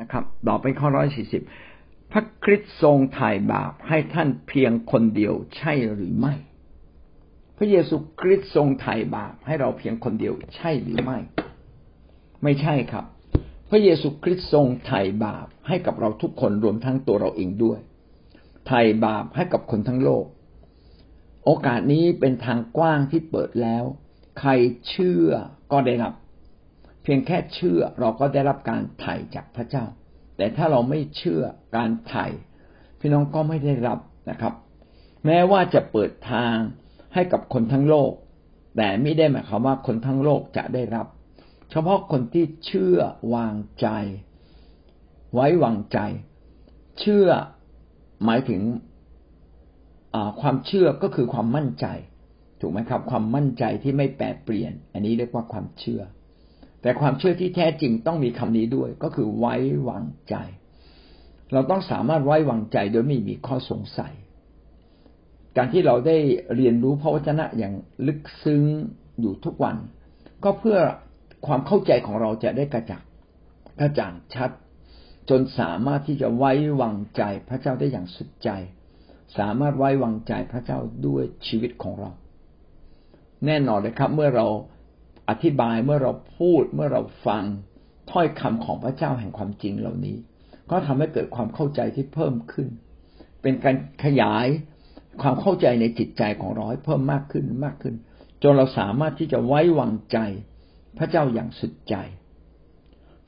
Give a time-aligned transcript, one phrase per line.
[0.00, 1.42] นะครับ ต่อไปข้อร้อยสี่สิบ
[2.12, 6.34] พระคริสต์ทรงถ่ายบาปให้ท่านเพียงคนเดียวใช่หรือไม่
[7.56, 11.18] พระเยซูคริสต์ทรงถ่ายบาปให้เราเพียงคนเดียวใช่หรือไม่
[12.42, 13.04] ไม่ใช่ครับ
[13.70, 17.78] พระเยซูคริสต์ทรงถ่ายบาปให้กับเราทุกคนรวมทั้งตัวเราเองด้วย
[18.70, 20.24] ถ่ายบาปให้กับคนทั้งโลก
[21.44, 23.84] โอกาสนี้เป็นทางกว้างที่เปิดแล้ว
[24.40, 24.50] ใคร
[24.88, 25.28] เชื่อ
[25.72, 26.14] ก็ได้รับ
[27.04, 29.84] เพียงแค่เชื่อเราก็ได้รับการไถ่จากพระเจ้า
[30.36, 31.42] แต่ถ้าเราไม่เชื่อ
[31.76, 32.26] การไถ่
[33.00, 33.98] พี่น้องก็ไม่ได้รับ
[34.30, 34.54] นะครับ
[35.26, 36.56] แม้ว่าจะเปิดทาง
[37.14, 38.12] ให้กับคนทั้งโลก
[38.76, 41.06] แต่ไม่ได้หมายความว่าคนทั้งโลกจะได้รับ
[41.70, 42.98] เฉพาะคนที่เชื่อ
[43.34, 43.88] วางใจ
[45.34, 45.98] ไว้วางใจ
[47.00, 47.28] เชื่อ
[48.24, 48.62] หมายถึง
[50.40, 51.86] ความเชื่อก็คือความมั่นใจ
[52.60, 56.02] ถูกไหมครับ ความมั่นใจที่ไม่แปรเปลี่ยน อันนี้เรียกว่าความเชื่อ
[56.84, 59.54] แต่ความเชื่อที่แท้จริงต้องมีคำนี้ด้วย ก็คือไว้
[59.88, 60.34] วางใจ
[61.52, 64.14] เราต้องสามารถไว้วางใจโดยไม่มีข้อสงสัย
[65.56, 66.16] การที่เราได้
[66.56, 67.74] เรียนรู้พระวจนะอย่าง
[68.06, 68.62] ลึกซึ้ง
[69.20, 69.76] อยู่ทุกวัน
[70.44, 70.78] ก็เพื่อ
[71.46, 73.04] ความเข้าใจของเราจะได้กระจ่าง
[73.80, 74.50] กระจ่างชัด
[75.30, 78.50] จนสามารถที่จะไว้วางใจพระเจ้าได้อย่างสุดใจ
[79.38, 82.10] สามารถไว้วางใจพระเจ้าด้วยชีวิตของเรา
[83.46, 84.46] แน่นอนเลยครับ เมื่อเรา
[85.28, 87.44] อธิบายเมื่อเราพูดเมื่อเราฟัง
[88.10, 90.16] ถ้อยคำของพระเจ้าแห่งความจริงเหล่านี้
[90.70, 92.68] ก็ทำให้เกิดความเข้าใจที่เพิ่มขึ้น
[93.42, 94.46] เป็นการขยาย
[95.22, 97.94] ความเข้าใจในจิตใจของเราให้เพิ่มมากขึ้นมากขึ้น
[98.42, 100.18] จนเราสามารถที่จะไว้วางใจ
[100.98, 101.94] พระเจ้าอย่างสุดใจ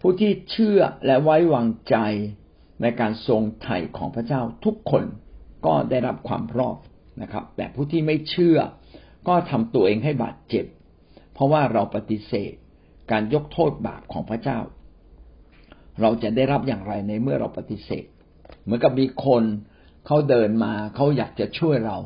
[0.01, 1.97] ผู้ที่เชื่อและไว้วางใจ
[2.83, 5.05] ในการทรงไถ่ของพระเจ้าทุกคน
[5.67, 6.79] ก็ได้รับความรอด
[7.23, 8.59] นะครับ แต่ผู้ที่ไม่เชื่อ
[9.29, 10.65] ก็ทำตัวเองให้บาดเจ็บ
[11.37, 12.55] เพราะว่าเราปฏิเสธ
[13.11, 14.59] การยกโทษบาปของพระเจ้า
[16.01, 18.06] เราจะได้รับอย่างไรในเมื่อเราปฏิเสธ
[18.62, 19.45] เหมือนกับมีคน
[20.06, 21.98] เขาเดินมาเขาอยากจะช่วยเรา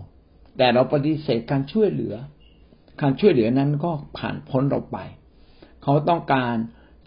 [0.58, 2.14] แต่เราปฏิเสธการช่วยเหลือ
[3.02, 4.98] การช่วยเหลือนั้นก็ผ่านพ้นเราไป
[5.82, 6.56] เขาต้องการ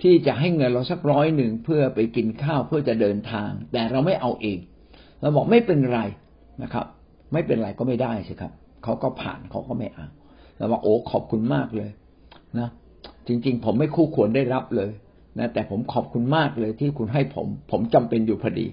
[0.02, 4.60] ที่จะให้เงินเราสักร้อยหนึ่งเพื่อไปกินข้าวเพื่อจะเดินทาง แต่เราไม่เอาเอง
[5.22, 6.02] เราบอกไม่เป็นไร
[6.64, 6.86] นะครับ
[7.34, 8.52] ไม่เป็นไรก็ไม่ได้สิครับ
[8.84, 10.08] เขาก็ผ่านเขาก็ไม่เอา
[10.58, 11.90] เราบอกโอ้ขอบคุณมากเลย
[12.60, 12.70] นะ
[13.28, 14.92] จริง ๆ ผมไม่คู่ควรได้รับเลย
[15.40, 18.68] นะแต่ผมขอบคุณมากเลยที่คุณให้ผม ผมจำเป็นอยู่พอดี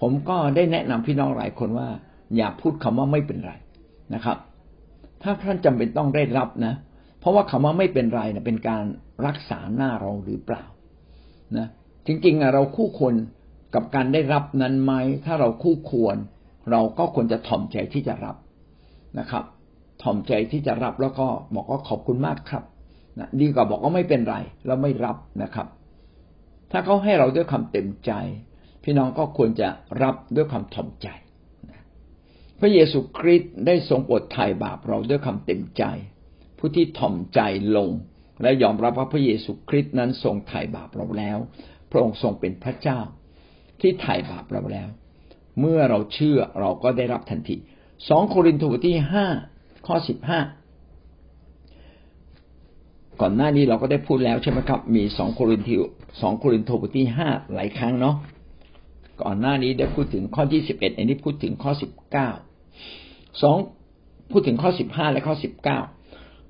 [0.00, 1.88] ผมก็ได้แนะนำพี่น้องหลายคนว่า
[2.36, 3.52] อย่าพูดคำว่าไม่เป็นไร
[4.14, 4.36] นะครับ
[5.22, 6.74] ถ้าท่านจำเป็นต้องได้รับนะ
[7.20, 8.84] เพราะว่าคำว่าไม่เป็นไรเนะเป็นการ
[9.26, 10.64] รักษาหน้าเราหรือเปล่า
[11.56, 11.66] นะ
[12.06, 13.14] จริงๆเราคู่ควร
[13.74, 14.92] กับการได้รับนั้นไหม
[15.24, 16.16] ถ้าเราคู่ควร
[16.70, 18.36] เราก็ควรจะถ่อมใจที่จะรับ
[19.18, 19.44] นะครับ
[20.02, 22.64] ถ่อมใจที่จะรับแล้วก็บอกว่าขอบคุณมากครับ
[23.18, 25.66] นะดีกว่าบอกว่าไม่เป็นไรแล้วไม่รับนะครับ
[26.70, 28.12] ถ้าเขาให้เราด้วยคำเต็มใจ
[28.84, 29.68] พี่น้องก็ควรจะ
[30.02, 31.08] รับด้วยความถ่อมใจ
[32.60, 35.84] พระเยซูคริสต์ได้ทรงปวดไถ่บาปเราด้วยคำเต็มใจ
[36.58, 37.40] ผู้ที่ถ่อมใจ
[37.76, 37.90] ลง
[38.42, 41.38] และยอมรับว่าพระเยซูคริสต์นั้นทรงไถ่บาปเราแล้ว
[41.90, 43.00] พระองค์ทรงเป็นพระเจ้า
[43.80, 44.88] ที่ไถ่บาปเราแล้ว
[45.60, 47.56] เมื่อเราเชื่อเราก็ได้รับทันที
[48.08, 49.26] สองโครินธ์บทที่ห้า
[49.86, 50.40] ข้อสิบห้า
[53.20, 55.82] ก่อนหน้านี้เราก็ได้พูดแล้วใช่ไหมครับ มีสองโครินทิว
[56.20, 58.16] สองโครินโทบทที่ห้าหลายครั้งเนาะ
[59.22, 62.28] ก่อนหน้านี้ได้พูดถึงข้อที่สิบเอ็ดอันนี้พูดถึงข้อสิบเก้า
[63.42, 63.56] สอง
[64.30, 65.80] พูดถึงข้อสิบห้าและข้อสิบเก้า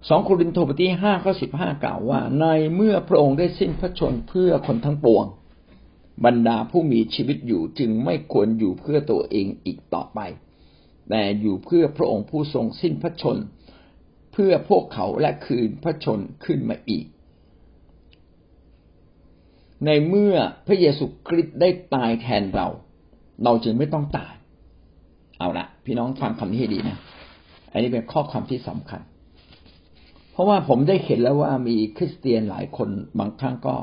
[0.08, 2.44] สองโครินโทบทที่ห้าข้อสิบห้ากล่าวว่า ใน
[2.74, 5.24] เมื่อพระองค์ได้สิ้นพระชนเพื่อคนทั้งปวง
[6.24, 10.20] บรรดาผู้มีชีวิตอยู่จึงไม่ควรอยู่เพื่อตัวเองอีกต่อไป
[11.10, 13.36] แต่อยู่เพื่อพระองค์ผู้ทรงสิ้นพระชน
[14.36, 17.06] พื่อพวกเขาและคืนพระชนขึ้นมาอีก
[19.86, 20.34] ในเมื่อ
[20.66, 22.68] พระเยซูคริสต์ได้ตายแทนเรา
[23.44, 24.34] เราจึงไม่ต้องตาย
[25.38, 26.98] เอาละพี่น้องฟังคำนี้ให้ดีนะ
[27.72, 29.00] อันนี้เป็นข้อความที่สำคัญ
[30.32, 32.88] เพราะว่าผมได้เห็นแล้วว่ามีคริสเตียนหลายคน
[33.18, 33.74] บางครั้งก็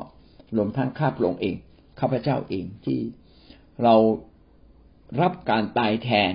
[0.56, 1.56] รวมทั้งข้าพระองค์เอง
[2.00, 2.98] ข้าพเจ้าเองที่
[3.82, 3.94] เรา
[5.20, 6.32] รับการตายแทน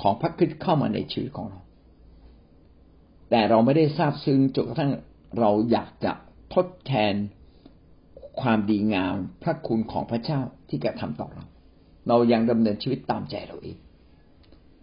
[0.00, 1.59] ของพระคริสต์เข้ามาในชีวิตของเรา
[3.30, 4.92] แต่เราไม่ได้ทราบซึ้งจนกระทั่ง
[5.38, 6.12] เราอยากจะ
[6.54, 7.14] ทดแทน
[8.40, 11.44] ความดีงามพระคุณของพระเจ้าที่แกทำต่อเรา
[12.08, 13.76] เรายังดำเนินชีวิตตามใจเราเอง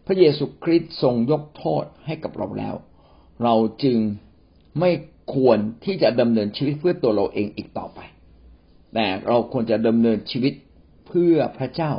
[0.06, 2.76] พระเยซูคริสต์ทรงยกโทษให้กับเราแล้ว
[3.44, 3.98] เราจึง
[4.80, 4.92] ไม่
[5.34, 8.00] ควรที่จะดำเนินชีวิตเพื่อตัวเราเองอีกต่อไป
[8.94, 10.54] แต่เราควรจะดำเนินชีวิต
[11.08, 11.92] เพื่อพระเจ้า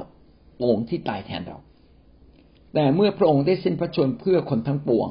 [0.64, 1.58] องค์ที่ตายแทนเรา
[2.74, 5.08] แต่เมื่อพระองค์ได้สิ้นพระชนเพื่อคนทั้งปวง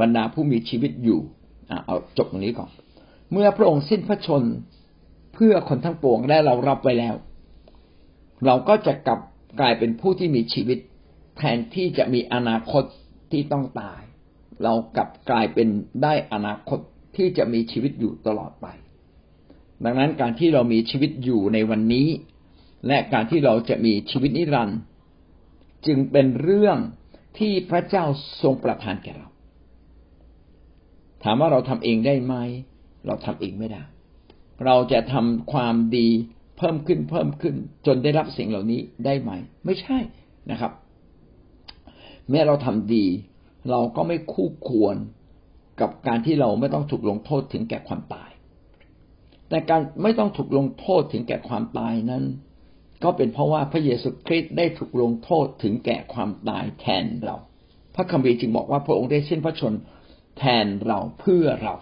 [0.00, 1.20] บรรดาผู้มีชีวิตอยู่
[1.86, 2.70] เอาจบตรงนี้ก่อน
[3.32, 4.42] เมื่อพระองค์สิ้นพระชน
[5.34, 7.14] เพื่อคนทั้งปวงและเรารับไว้แล้ว
[8.46, 9.20] เราก็จะกลับ
[9.60, 10.78] กลายเป็นผู้ที่มีชีวิต
[11.38, 12.84] แทนที่จะมีอนาคต
[13.30, 14.02] ที่ต้องตาย
[14.62, 15.68] เรากลับกลายเป็น
[16.02, 16.78] ได้อนาคต
[17.16, 18.66] ที่จะมีชีวิตอยู่ตลอดไป
[19.84, 22.08] ดังนั้นการที่เรามีชีวิตอยู่ในวันนี้
[22.86, 24.80] และการที่เราจะมีชีวิตนิรันดร์
[25.86, 26.78] จึงเป็นเรื่อง
[27.38, 28.04] ที่พระเจ้า
[28.42, 29.28] ทรงประทานแก่เรา
[31.22, 32.34] ถามว่าเราทำเองได้ไหม
[33.06, 33.82] เราทำเองไม่ได้
[34.64, 36.08] เราจะทำความดี
[36.58, 37.54] เพิ่มขึ้นเพิ่มขึ้น
[37.86, 39.30] จนได้รับสิ่งเหล่านี้ได้ไหม
[39.64, 39.98] ไม่ใช่
[40.50, 40.72] นะครับ
[42.30, 43.06] แม้เราทำดี
[43.70, 44.96] เราก็ไม่คู่ควร
[45.80, 48.30] กับการที่เราไม่ต้องถูกลงโทษถึงแก่ความตาย
[49.48, 52.24] แต่การไม่ต้องถูกลงโทษถึงแก่ความตายนั้น
[53.04, 57.36] ก็เป็นเพราะว่าพระเยซูคริสต์ได้ถูกลงโทษถึงแก่ความตายแทนเรา
[57.94, 59.74] พระคัมภีร์จึงบอกว่าพระองค์ได้สิ้นพระชน
[60.38, 61.74] แทนเราเพื่อเรา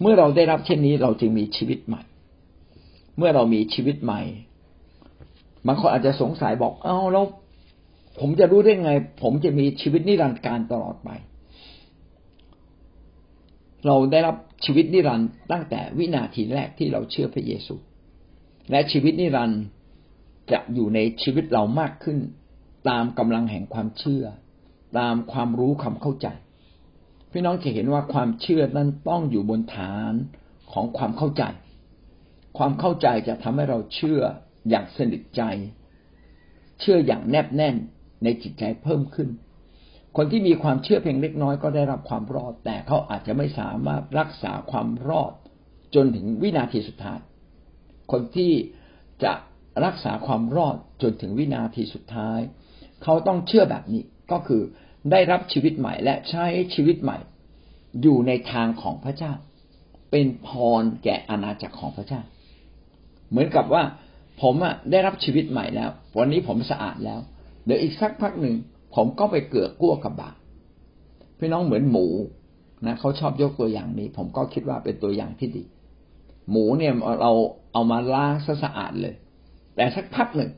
[0.00, 2.02] เมื่อเราได้รับเช่นนี้เราจึงมีชีวิตใหม่
[3.16, 4.22] เมื่อเรามีชีวิตใหม่
[5.66, 7.26] บางคนอาจจะสงสัยบอก เอ้าแล้ว
[8.20, 8.90] ผมจะรู้ได้ไง
[9.22, 11.10] ผมจะมีชีวิตนิรันดร์การตลอดไป
[13.86, 17.74] เราได้รับชีวิตนิรันดร์ตั้งแต่วินาทีแรกที่เราเชื่อพระเยซู
[18.70, 19.62] และชีวิตนิรันดร์
[20.52, 22.18] จะอยู่ในชีวิตเรามากขึ้น
[22.88, 24.24] ตามกำลังแห่งความเชื่อ
[24.98, 26.26] ตามความรู้ความเข้าใจ
[27.36, 30.14] พี่น้องจะเห็นว่าความเชื่อนั้นต้องอยู่บนฐาน
[30.72, 31.44] ของความเข้าใจ
[32.58, 34.20] ความเข้าใจจะทำให้เราเชื่อ
[34.68, 35.42] อย่างสนิทใจ
[36.80, 37.76] เชื่ออย่างแนบแน่น
[38.24, 39.28] ในจิตใจเพิ่มขึ้น
[40.16, 45.32] คนที่มีความเชื่อเพียงเล็กน้อยก็ได้รับความรอด แต่เขาอาจจะไม่สามารถรักษาความรอด
[45.94, 47.18] จนถึงวินาทีสุดท้าย
[48.12, 48.52] คนที่
[49.24, 49.32] จะ
[49.84, 52.40] รักษาความรอดจนถึงวินาทีสุดท้าย
[53.02, 54.02] เขาต้องเชื่อแบบนี้
[54.32, 54.62] ก็คือ
[55.10, 57.18] ได้รับชีวิตใหม่และใช้ชีวิตใหม่
[58.02, 59.32] อยู่ในทางของพระเจ้า
[60.10, 60.48] เป็นพ
[60.80, 62.20] รแก่อาณาจักรของพระเจ้า
[63.30, 63.82] เหมือนกับว่า
[64.42, 67.20] ผมอะได้รับชีวิตใหม่แล้ว วันนี้ผมสะอาดแล้ว
[67.64, 68.54] เดี๋ยวอีกสักพักหนึ่ง
[68.94, 70.36] ผมก็ไปเกือกกลัวกับบาป
[71.38, 72.06] พี่น้องเหมือนหมู
[72.86, 75.64] นะเขาชอบยกตัวอย่างนี้ ผมก็คิดว่าเป็นตัวอย่างที่ดี
[76.50, 77.32] หมูเนี่ยเรา
[77.72, 79.14] เอามาล้างสะอาดเลย
[79.76, 80.50] แต่สักพักหนึ่ง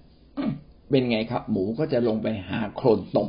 [0.90, 3.28] เป็นไงครับ หมูก็จะลงไปหาโคลนตม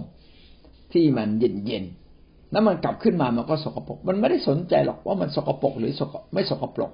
[0.94, 6.92] ที่มันเย็นๆแล้วมันกลับขึ้นมามันก็สกปรก มันไม่ได้สนใจหรอกว่ามันสกปรกหรือสกไม่สกปรก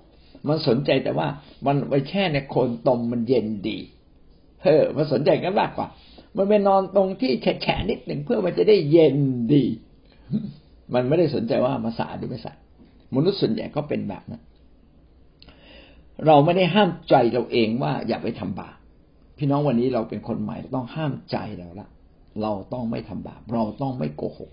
[0.49, 1.27] มันสนใจแต่ว่า
[1.65, 3.77] มันไปแช่ในโคลนตมมันเย็นดี
[4.63, 5.87] เฮ้อมันสนใจกันมากกว่า
[6.37, 7.31] มันไปนอนตรงที่
[7.63, 9.17] แฉะนิดหนึ่งเพื่อมันจะได้เย็น
[9.53, 9.63] ดี
[10.93, 12.59] มันไม่ได้สนใจว่ามาสะอาดหรือไม่สะอาด
[13.15, 14.41] มนุษย์ส่วนใหญ่ก็เป็นแบบนั้น
[16.27, 18.75] เราไม่ได้ห้ามใจเราเองว่าอย่าไปทำบาป
[19.37, 21.87] พี่น้องวันนี้เราเป็นคนใหม่ต้องห้ามใจเราละ
[22.41, 24.51] เราต้องไม่ทำบาป เราต้องไม่โกหก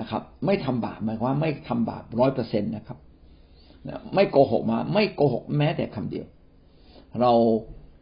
[0.00, 2.98] นะครับ ไม่ทำบาปหมายความว่าไม่ทำบาปร้อยเปอร์เซ็นตนะครับ
[4.14, 6.26] ไม่โกหกมา ไม่โกหกแม้แต่คำเดียว
[7.20, 7.32] เรา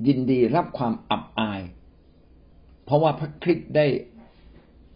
[0.06, 1.60] ยินดีรับความอับอาย
[2.84, 3.86] เพราะว่าพระคริสต์ได้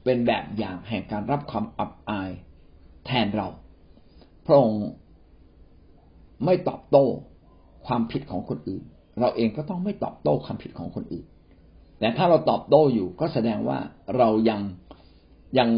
[0.04, 2.30] เป็นแบบอย่างแห่งการรับความอับอาย
[3.06, 3.48] แทนเรา
[4.46, 4.84] พระองค์
[6.44, 7.04] ไม่ตอบโต้
[7.86, 8.82] ความผิดของคนอื่น
[9.20, 11.26] เราเองก็ต้องไม่ตอบโต้ความผิดของคนอื่น
[12.04, 13.78] แต่ถ้าเราตอบโต้อยู่ก็แสดงว่า
[14.16, 14.60] เรายัง
[15.58, 15.68] ยัง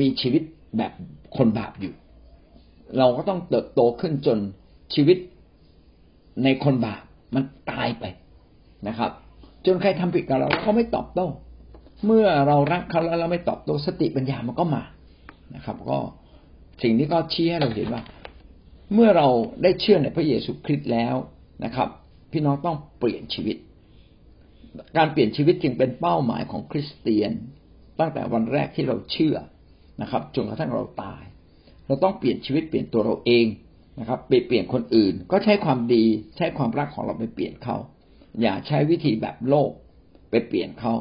[0.00, 0.42] มีชีวิต
[0.78, 0.92] แบบ
[1.36, 1.94] คนบาปอยู่
[2.98, 4.38] เราก็ต้องเติบโตขึ้นจน
[4.94, 5.18] ชีวิต
[6.44, 7.02] ในคนบาป
[7.34, 8.04] มันตายไป
[8.88, 9.10] นะครับ
[9.66, 11.26] จนใครทำผิดกับเราเราไม่ตอบโต้
[12.06, 14.82] เมื่อเรารักเขาแล้วเราไม่ตอบโต้สติปัญญามันก็มา
[15.54, 15.98] นะครับ ก็
[16.82, 18.02] สิ่งนี้ก็ชี้ให้เราเห็นว่า
[18.94, 19.28] เมื่อเรา
[19.62, 21.14] ได้เชื่อในพระเยซูคริสต์แล้ว
[21.64, 21.88] นะครับ
[22.32, 23.56] พี่น้องต้องเปลี่ยนชีวิต
[24.96, 27.32] การเปลี่ยนชีวิตจึงเป็นเป้าหมายของคริสเตียน
[27.98, 29.36] ตั้งแต่วันแรกที่เราเชื่อ
[30.02, 31.22] นะครับจนกระทั่งเราตาย
[31.86, 33.46] เราต้องเปลี่ยนชีวิตเปลี่ยนตัวเราเอง
[34.00, 36.04] นะครับไปเปลี่ยนคนอื่น ก็ใช้ความดี
[36.36, 37.76] ใช้ความรักของเราไปเปลี่ยนเขา
[38.42, 39.70] อย่าใช้วิธีแบบโลก
[40.30, 40.92] ไปเปลี่ยนเขา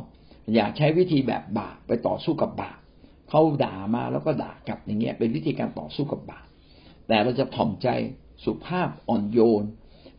[0.53, 2.79] อย่าใช้วิธีแบบบาปไปต่อสู้กับบาป
[3.29, 6.47] เขาด่ามาแล้วก็ด่ากลับอย่างเงี้ยเป็นวิธีการต่อสู้กับบาป
[7.07, 7.87] แต่เราจะถ่อมใจ
[8.43, 9.63] สุภาพอ่อนโยน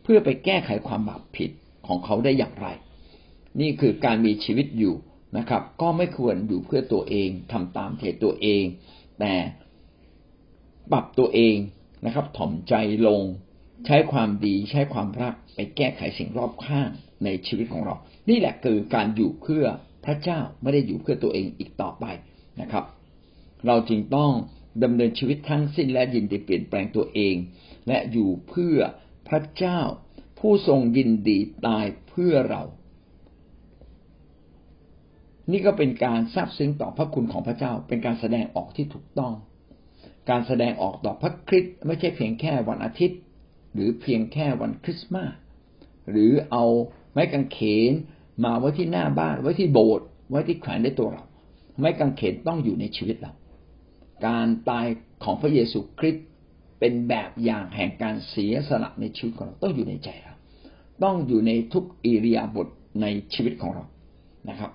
[0.03, 1.51] เพื่อไปแก้ไขความบาปผิด
[1.87, 2.67] ของเขาได้อย่างไร
[3.61, 4.95] นี่คือการมีชีวิตอยู่
[5.37, 8.63] นะครับ ก็ไม่ควรอยู่เพื่อตัวเองทำตามเทตัวเอง
[9.19, 9.33] แต่
[10.91, 11.55] ปรับตัวเอง
[12.05, 12.73] นะครับ ถ่อมใจ
[13.07, 13.21] ลง
[13.85, 16.89] ใช้ความดีใช้ความรักไปแก้ไขสิ่งรอบข้าง
[17.23, 17.95] ในชีวิตของเรา
[18.29, 19.65] นี่แหละคือการอยู่เพื่อ
[20.05, 22.05] พระเจ้าไม่ได้อยู่เพื่อตัวเองอีกต่อไป
[22.61, 22.85] นะครับ
[23.67, 24.31] เราจึงต้อง
[24.83, 27.35] ดำเนินชีวิตทั้งสิ้นและยินดีเปลี่ยนแปลงตัวเอง
[27.87, 28.77] และอยู่เพื่อ
[29.27, 29.79] พระเจ้า
[30.39, 31.37] ผู้ทรงยินดี
[31.67, 32.63] ตายเพื่อเรา
[35.51, 39.33] นี่ก็เป็นการซาบซึ้งต่อพระคุณของพระเจ้า เป็นการแสดงออกที่ถูกต้อง
[40.29, 43.19] การแสดงออกต่อพระคริสต์ไม่ใช่เพียงแค่วันอาทิตย์
[43.73, 45.31] หรือเพียงแค่วันคริสต์มาส
[46.09, 46.65] หรือเอา
[47.11, 47.91] ไม้กางเขน
[48.45, 51.23] มาไว้ที่หน้าบ้าน ไว้ที่โบสถ์ไว้ที่แขวนในตัวเรา
[51.81, 53.33] ไม่กังเขนต้องอยู่ในชีวิตเรา
[54.27, 54.85] การตาย
[55.23, 56.25] ของพระเยซูคริสต์
[56.79, 60.35] เป็นแบบอย่างแห่งการเสียสละในชีวิตของเราต้องอยู่ในใจเรา
[61.03, 62.67] ต้องอยู่ในทุกอิริยาบถ
[63.01, 63.83] ในชีวิตของเรา
[64.49, 64.71] นะครับ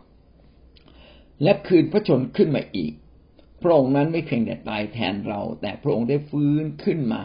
[1.42, 2.92] และคืนพระชนขึ้นมาอีก
[3.62, 7.22] พระองค์นั้นไม่เพียงแต่ตายแทนเรา แต่พระองค์ได้ฟื้นขึ้นมา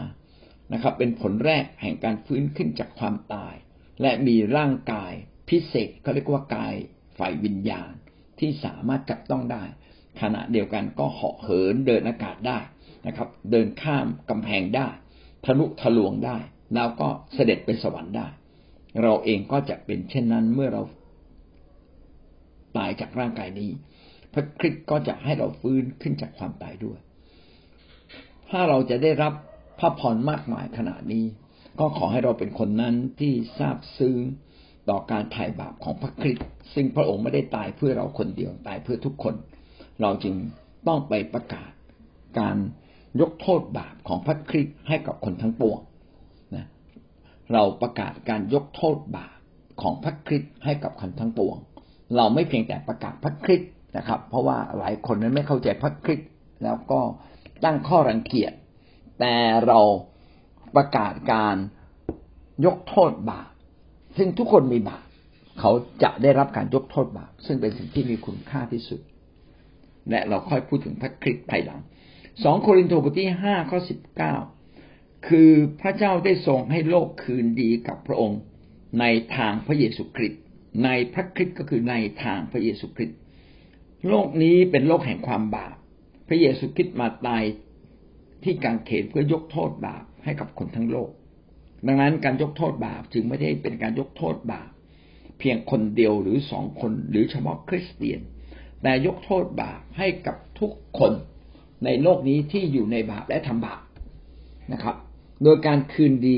[0.72, 3.54] นะครับ เป็นผลแรกแห่งการฟื้นขึ้นจากความตาย
[4.02, 5.12] และมีร่างกาย
[5.48, 6.74] พิเศษเขาเรียกว่ากาย
[7.18, 7.92] ฝ่ายวิญญาณ
[8.40, 9.64] ที่สามารถจับต้องได้
[10.20, 12.58] ขณะเดียวกันก็เหาะเหินเดินอากาศได้
[13.06, 14.88] นะครับ เดินข้ามกำแพงได้
[15.44, 16.38] ทะลุทะลวงได้
[16.74, 18.26] แล้วก็เสด็จไปสวรรค์ได้
[19.02, 20.82] เราเองก็จะเป็นเช่นนั้นเมื่อเรา
[22.76, 23.70] ตายจากร่างกายนี้
[24.34, 26.98] พระคริสต์ก็จะให้เราฟื้นขึ้นจากความตายด้วย
[28.50, 29.32] ถ้าเราจะได้รับ
[29.78, 31.24] พระพรมากมายขนาดนี้
[31.80, 34.16] ก็ขอให้เราเป็นคนนั้นที่ทราบซึ้ง
[34.88, 39.34] ต่อการถ่ายบาปของพระคริสต์ซึ่งพระองค์ไม่ได้ตายเพื่อเราคนเดียวตายเพื่อทุกคน
[40.02, 40.34] เราจึง
[40.86, 41.70] ต้องไปประกาศ
[42.38, 42.56] การ
[43.20, 45.80] ยกโทษบาปของพระคริสต์ให้กับคนทั้งปวง
[46.54, 46.66] นะ
[47.52, 49.38] เราประกาศการยกโทษบาป
[49.82, 51.56] ของพระคริสต์ให้กับคนทั้งปวง
[52.16, 56.30] เราไม่เพียงแต่ประกาศพระคริสต์ นะครับ เพราะว่าหลายคนนั้นไม่เข้าใจพระคริสต์
[56.64, 57.00] แล้วก็
[57.64, 58.52] ตั้งข้อรังเกียจ
[59.20, 59.34] แต่
[59.66, 59.80] เรา
[60.76, 61.56] ประกาศการ
[62.66, 63.50] ยกโทษบาป
[64.16, 65.04] ซึ่งทุกคนมีบาป
[65.60, 65.70] เขา
[66.02, 69.00] จะได้รับการยกโทษบาปซึ่งเป็นสิ่งที่มีคุณค่าที่สุด
[70.10, 71.80] และเราค่อยพูดถึงพระคริสต์ภายหลัง
[72.44, 74.34] สองโครินธ์บทที่ห้าข้อสิบเก้า
[75.28, 78.40] คือพระเจ้าได้ทรงให้โลกคืนดีกับพระองค์
[79.00, 79.04] ใน
[79.36, 80.40] ทางพระเยซูคริสต์
[80.84, 83.18] ในพระคริสต์ก็คือในทางพระเยซูคริสต์
[84.06, 85.76] โลกนี้เป็นโลกแห่งความบาป
[86.28, 87.42] พระเยซูคริสต์มาตาย
[88.44, 91.10] ที่กางเขนเพื่อยกโทษบาปให้กับคนทั้งโลก
[91.86, 94.70] ดังนั้นการยกโทษบาปจึงไม่ได้เป็นการยกโทษบาป
[95.38, 98.20] เพียงคนเดียวหรือสองคนหรือเฉพาะคริสเตียน
[98.82, 101.12] แต่ยกโทษบาปให้กับทุกคน
[101.84, 103.82] ในโลกนี้ที่อยู่ในบาปและทำบาป
[104.72, 104.96] นะครับ
[105.42, 106.36] โดยการคืนดี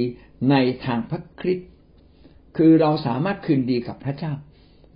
[0.50, 1.68] ในทางพระคริสต์
[2.56, 4.32] คือเราสามารถคืนดีกับพระเจ้า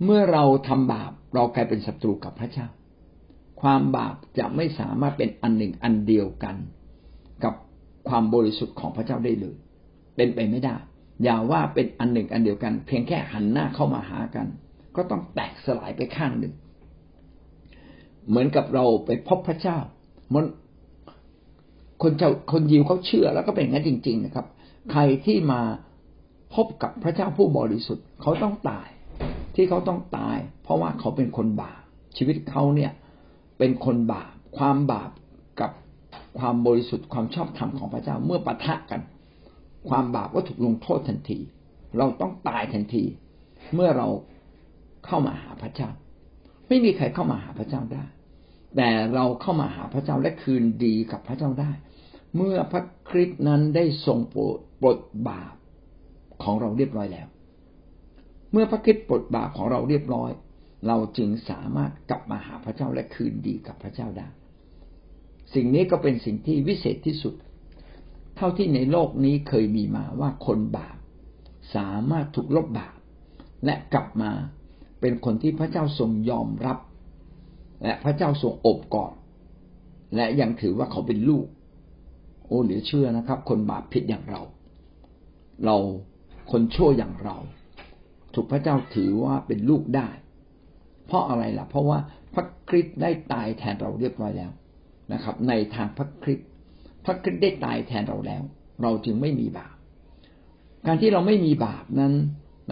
[0.03, 2.67] เมื่อเราทำบาป เรากลายเป็นศัตรูกับพระเจ้า
[3.61, 6.55] ความบาปจะไม่สามารถเป็นอันหนึ่งอันเดียวกัน
[7.43, 7.53] กับ
[8.09, 9.55] ความบริสุทธิ์ของพระเจ้าได้เลย
[10.15, 10.75] เป็นไปไม่ได้
[11.23, 14.47] อย่าว่าเป็นอันหนึ่งอันเดียวกัน เพียงแค่หันหน้าเข้ามาหากัน
[14.95, 16.53] ก็ต้องแตกสลายไปข้างหนึ่ง
[18.29, 19.77] เหมือนกับเราไปพบพระเจ้า
[20.33, 20.45] มัน
[22.01, 24.45] คนเจ้าคนยิวเขาเชื่อแล้วก็เป็นอย่างนั้นจริง ๆ นะครับ
[24.91, 25.61] ใครที่มา
[26.55, 28.87] พบกับพระเจ้าผู้บริสุทธิ์เขาต้องตาย
[29.55, 31.81] ที่เขาต้องตาย เพราะว่าเขาเป็นคนบาป
[32.17, 32.91] ชีวิตเขาเนี่ย
[33.57, 35.11] เป็นคนบาปความบาป
[35.59, 35.71] กับ
[36.39, 39.01] ความบริสุทธิ์ความชอบธรรมของพระเจ้าเมื่อปะทะกัน
[39.89, 41.39] ความบาปก็ถูกลงโทษทันที
[41.97, 43.03] เราต้องตายทันที
[43.73, 44.07] เมื่อเรา
[45.05, 45.89] เข้ามาหาพระเจ้า
[46.67, 48.03] ไม่มีใครเข้ามาหาพระเจ้าได้
[48.75, 51.71] แต่เราเข้ามาหาพระเจ้าและคืนดีกับพระเจ้าได้
[52.35, 54.19] เมื่อพระคริสต์นั้นได้ทรง
[54.81, 55.55] ปลดบาป
[56.43, 57.27] ของเราเรียบร้อยแล้ว
[58.51, 60.31] เมื่อพระคริสต์ปลดบาปของเราเรียบร้อย
[60.87, 64.27] เราจึงสามารถกลับมาหาพระเจ้าและคืนดีกับพระเจ้าได้
[65.53, 67.35] สิ่งนี้ก็เป็นสิ่งที่วิเศษที่สุด
[68.35, 70.97] เท่าที่ในโลกนี้เคยมีมาว่าคนบาป
[71.75, 72.97] สามารถถูกลบบาป
[73.65, 74.31] และกลับมา
[75.01, 76.77] เป็นคนที่พระเจ้าทรงยอมรับ
[77.83, 79.13] และพระเจ้าทรงอบกอด
[80.15, 81.45] และยังถือว่าเขาเป็นลูก
[82.47, 84.41] โอ้เหลือเชื่อนะครับ คนบาปผิดอย่างเรา
[85.65, 85.77] เรา
[86.51, 87.37] คนชั่วอย่างเรา
[88.35, 90.09] ถูกพระเจ้าถือว่าเป็นลูกได้
[91.07, 91.99] เพราะอะไรล่ะ เพราะว่า
[92.33, 94.51] พระคริสต์ได้ตายแทนเราเรียบร้อยแล้ว
[95.13, 96.47] นะครับ ในทางพระคริสต์
[97.05, 98.43] พระคริสต์ได้ตายแทนเราแล้ว
[98.81, 99.75] เราจึงไม่มีบาป
[100.85, 102.13] การที่เราไม่มีบาปนั้น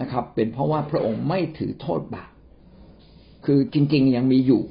[0.00, 2.30] นะครับ เป็นเพราะว่าพระองค์ไม่ถือโทษบาป
[3.44, 4.62] คือจริง ๆ ยังมีอยู่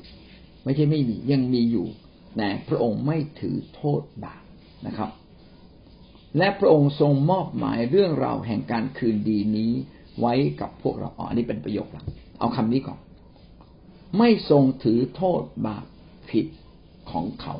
[0.63, 1.87] ไม่ใช่ไม่มียังมีอยู่
[2.37, 4.43] แต่พระองค์ไม่ถือโทษบาป
[4.87, 5.09] นะครับ
[6.37, 9.71] และพระองค์ทรงมอบหมายเรื่องราวแห่งการคืนดีนี้
[10.19, 12.05] ไว้กับพวกเราอ๋ออันนี้เป็นประโยคหลัก
[12.39, 12.99] เอาคำนี้ก่อน
[14.17, 15.85] ไม่ทรงถือโทษบาป
[16.29, 16.45] ผิด
[17.11, 17.55] ของเขา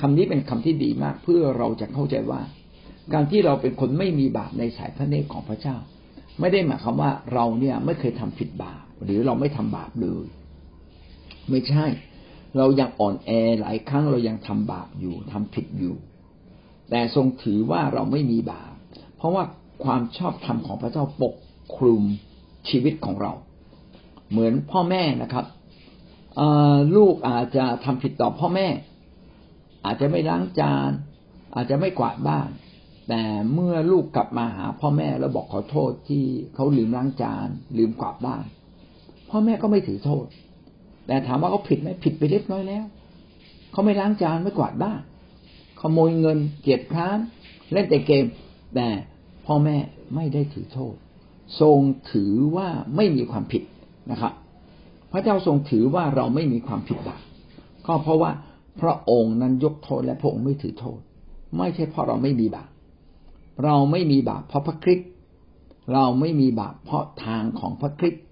[0.00, 2.40] คำนี้เป็นคำที่ดีมากเพื่อเราจะเข้าใจว่า
[3.12, 5.76] การที่เราเป็นคนไม่มีบาปในสายพระเนตรของพระเจ้า
[6.40, 10.26] ไม่ได้หมายความว่าเราเนี่ยไม่เคยทำผิดบาป หรือเราไม่ทำบาปเลย
[11.50, 11.86] ไม่ใช่
[12.58, 15.94] เรายังอ่อนแอหลายครั้งเรายังทำบาปอยู่ทำผิดอยู่
[16.90, 18.72] แต่ทรงถือว่าเราไม่มีบาป
[19.16, 19.44] เพราะว่า
[19.84, 21.34] ความชอบธรรมของพระเจ้าปก
[21.76, 22.02] คลุม
[22.68, 23.32] ชีวิตของเรา
[24.30, 25.46] เหมือนพ่อแม่นะครับ
[26.96, 28.66] ลูกอาจจะทำผิดต่อพ่อแม่
[29.84, 30.90] อาจจะไม่ล้างจาน
[31.54, 32.48] อาจจะไม่กวาดบ้าน
[33.08, 33.22] แต่
[33.54, 36.24] เมื่อลูกกลับมาหาพ่อแม่แล้วบอกขอโทษที่
[36.54, 37.48] เขาลืมล้างจาน
[37.78, 38.44] ลืมกวาดบ้าน
[39.30, 40.26] พ่อแม่ก็ไม่ถือโทษ
[41.06, 42.84] แต่ถามว่าเขาผิดไหมผิดไปเรียบร้อยแล้ว
[43.72, 45.00] เขาไม่ล้างจานไม่กวาดบ้าน
[45.80, 47.18] ขโมยเงินเกียรติค้าน
[47.72, 48.24] เล่นแต่เกม
[48.74, 48.88] แต่
[49.46, 49.76] พ่อแม่
[50.14, 50.94] ไม่ได้ถือโทษ
[51.60, 51.78] ทรง
[52.12, 53.62] ถือว่าไม่มีความผิด
[54.10, 54.32] นะครับ
[55.12, 57.22] พระเจ้าทรงถือว่าเราไม่มีความผิดบาป
[57.86, 58.30] ก็เพราะว่า
[58.80, 61.00] พระองค์นั้นยกโทษและพระองค์ไม่ถือโทษ
[61.58, 62.70] ไม่ใช่เพราะเราไม่มีบาป
[63.64, 65.08] เราไม่มีบาปเพราะพระคริสต์
[65.92, 68.22] เราไม่มีบาปเพราะทางของพระคริสต์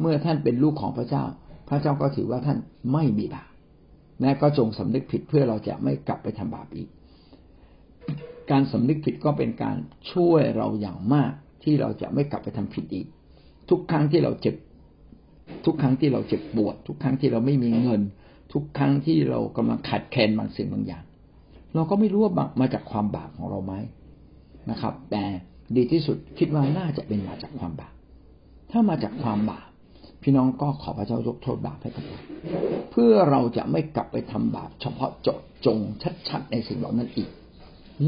[0.00, 1.24] เมื่อท่านเป็นลูกของพระเจ้า
[1.68, 2.58] พระเจ้าก็ถือว่าท่าน
[2.92, 3.50] ไม่มีบาป
[4.20, 6.88] และก็จงสำนึกผิดเพื่อเราจะไม่กลับไปทำบาปอีก
[8.50, 9.76] การสำนึกผิดก็เป็นการ
[10.12, 11.32] ช่วยเราอย่างมาก
[11.64, 13.06] ที่เราจะไม่กลับไปทำผิดอีก
[13.70, 14.56] ทุกครั้งที่เราเจ็บ
[15.64, 18.02] ทุกครั้งที่เราเจ็บปวด ทุกครั้งที่เราไม่มีเงิน
[18.52, 21.04] ทุกครั้งที่เรากำลังขาดแคลนบางสิ่งบางอย่าง
[21.74, 23.74] เราก็ไม่รู้ว่ามาจากความบาปของเราไหม
[24.70, 25.24] นะครับ แต่
[25.76, 27.94] ดีที่สุดคิดว่าน่าจะเป็นมาจากความบาป
[28.70, 29.68] ถ้ามาจากความบาป
[30.22, 32.20] พี่น้องก็ขอพระเจ้ายกโทษบาปให้กับเรา
[32.90, 35.78] เพื่อเราจะไม่กลับไปทำบาปเฉพาะเจาะจง
[36.28, 37.28] ชัดๆในสิ่งเหล่านั้นอีก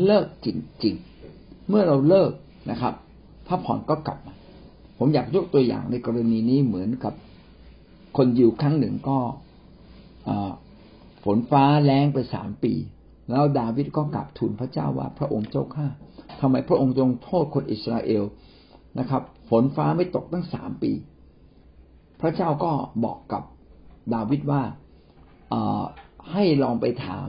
[0.04, 0.49] เลิกจ
[0.84, 2.32] ริงๆ เมื่อเราเลิก
[2.70, 2.94] นะครับ
[3.47, 4.35] พระผ่อนก็กลับมา
[4.99, 7.15] ผมอยากยกตัวอย่างในกรณีนี้เหมือนกับ
[8.17, 9.19] คนยิวครั้งหนึ่งก็
[11.25, 12.73] ฝนฟ้าแรงไปสามปี
[13.31, 15.87] แล้วดาวิดก็กลับทูลพระเจ้าว่าพระองค์เจ้าข้า
[16.41, 18.25] ทำไมพระองค์ทรงโทษคนอิสราเอล
[18.99, 20.93] นะครับ ฝนฟ้าไม่ตกตั้งสามปี
[22.21, 22.73] พระเจ้าก็
[23.05, 23.43] บอกกับ
[24.15, 24.63] ดาวิดว่า
[26.33, 27.29] ให้ลองไปถาม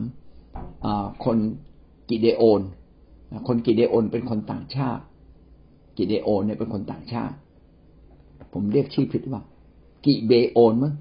[1.25, 1.37] คน
[2.09, 2.61] กิเดโอน
[3.47, 5.03] คนกิเดโอนเป็นคนต่างชาติ
[5.97, 7.35] กิเดโอนเนี่ยเป็นคนต่างชาติ
[8.53, 9.41] ผมเรียกชื่อผิดว่า
[10.05, 10.93] กิเบโอนมั้ง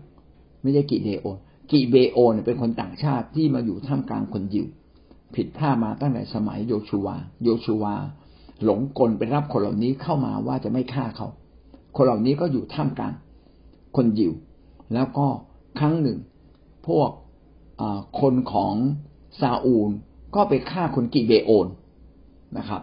[0.62, 1.38] ไม่ใช่กิเดโอน
[1.70, 4.66] กิเบโอนเป็นคนต่างชาติที่มาอยู่ท่ามกลางคนยิว
[5.34, 7.94] ผิดพลาดมาตั้งแต่สมัยโยชูวา โยชูวา
[8.64, 11.28] หลงกลไปรับคนเหล่านี้เข้ามาว่าจะไม่ฆ่าเขา
[11.96, 13.14] คนเหล่านี้ก็อยู่ท่ามกลาง
[13.96, 14.32] คนยิว
[14.94, 15.26] แล้วก็
[15.78, 16.18] ครั้งหนึ่ง
[16.86, 17.10] พวก
[18.20, 18.74] คนของ
[19.40, 19.90] ซาอูล
[20.34, 21.66] ก็ไปฆ่าคนกิเบโอน
[22.58, 22.82] นะครับ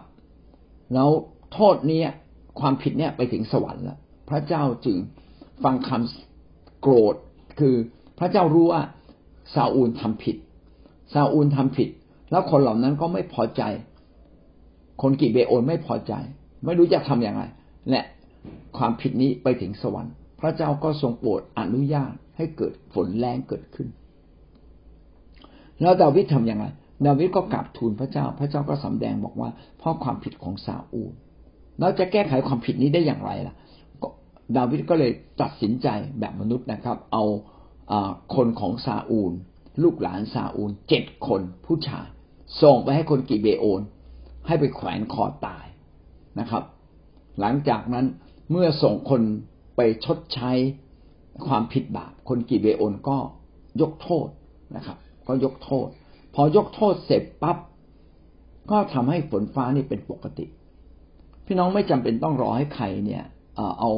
[0.94, 1.08] แล้ว
[1.52, 2.02] โทษนี้
[2.60, 3.98] ความผิดเนี่ยไปถึงสวรรค์แล้ว
[4.30, 4.96] พระเจ้าจึง
[5.64, 7.14] ฟังคำโกรธ
[7.58, 7.74] คือ
[8.18, 8.82] พระเจ้ารู้ว่า
[9.54, 10.36] ซาอูลทำผิด
[11.12, 11.88] ซาอูลทำผิด
[12.30, 13.62] แล้วคนเหล่านั้นก็ไม่พอใจ
[15.02, 16.12] คนกิเบโอนไม่พอใจ
[16.64, 17.42] ไม่รู้จะทำอย่างไร
[17.90, 18.02] และ
[18.76, 23.88] ความผิดนี้ไปถึงสวรรค์ พระเจ้าก็ทรงโปรดอนุญาตให้เกิดฝนแรงเกิดขึ้น
[25.80, 26.64] แล้วดาวิดทำอย่างไร
[27.06, 31.12] ดาวิดก็กราบทูลพระเจ้า พระเจ้าก็สำแดงบอกว่าเพราะความผิดของซาอูล
[31.80, 33.54] เราจะแก้ไขความผิดนี้ได้อย่างไรล่ะ
[34.56, 35.88] ดาวิดก็เลยตัดสินใจ
[36.20, 37.24] แบบมนุษย์นะครับ เอา
[38.34, 39.32] คนของซาอูล
[39.82, 42.06] ลูกหลานซาอูลเจ็ดคนผู้ชาย
[42.62, 43.80] ส่งไปให้คนกิเบโอน
[44.46, 45.66] ให้ไปแขวนคอตาย
[46.40, 46.62] นะครับ
[47.40, 48.06] หลังจากนั้น
[48.50, 49.22] เมื่อส่งคน
[49.76, 50.52] ไปชดใช้
[51.46, 53.18] ความผิดบาปคนกิเบโอนก็
[53.80, 54.28] ยกโทษ
[54.76, 54.96] นะครับ
[55.28, 55.88] ก็ยกโทษ
[56.34, 57.56] พอยกโทษเสร็จปั๊บ
[58.70, 60.46] ก็ทำให้ฝนฟ้านี่เป็นปกติ
[61.46, 63.24] พี่น้องไม่จำเป็นต้องรอให้ใครเนี่ย
[63.80, 63.92] เอา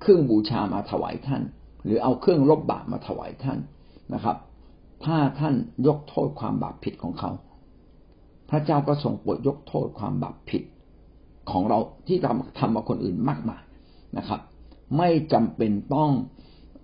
[0.00, 1.42] เครื่องบูชามาถวายท่าน
[1.84, 3.58] หรือเอาเครื่องลบบาปมาถวายท่าน
[4.14, 4.36] นะครับ
[5.04, 5.54] ถ้าท่าน
[5.86, 7.30] ยกโทษความบาปผิดของเขา
[8.50, 10.62] พระเจ้าก็ทรงโปรดยกโทษความบาปผิด
[11.50, 11.78] ของเรา
[12.08, 13.62] ที่ทำทำมาคนอื่นมากมาย
[14.18, 14.40] นะครับ
[14.98, 16.10] ไม่จำเป็นต้อง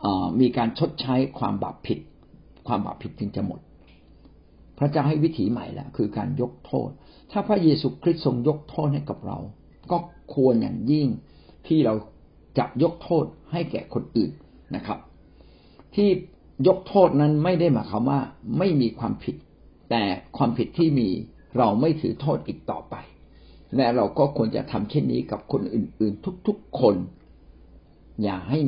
[0.05, 0.07] อ
[0.41, 1.99] มีการชดใช้ความบาปผิด
[2.67, 3.61] ความบาปผิดจึงจะหมด
[4.79, 6.89] พระเจ้าให้วิถีใหม่แหละคือการยกโทษ
[7.31, 9.39] ถ้าพระเยซูคริสต์ทรงยกโทษให้กับเรา
[9.91, 9.99] ก็
[10.35, 11.09] ควรอย่างยิ่ง
[11.67, 11.95] ที่เรา
[12.59, 14.31] จะยกโทษให้แก่คนอื่น
[14.77, 14.99] นะครับ
[15.95, 16.09] ที่
[16.69, 18.21] ยกโทษนั้นไม่ได้หมายความว่า
[18.59, 19.37] ไม่มีความผิด
[19.91, 20.03] แต่
[20.37, 21.09] ความผิดที่มี
[21.59, 22.95] เราไม่ถือโทษอีกต่อไป
[23.77, 26.97] และเราก็ควรจะทำเช่นนี้กับคนอื่น ๆ ทุกๆคน
[28.23, 28.61] อย่าให้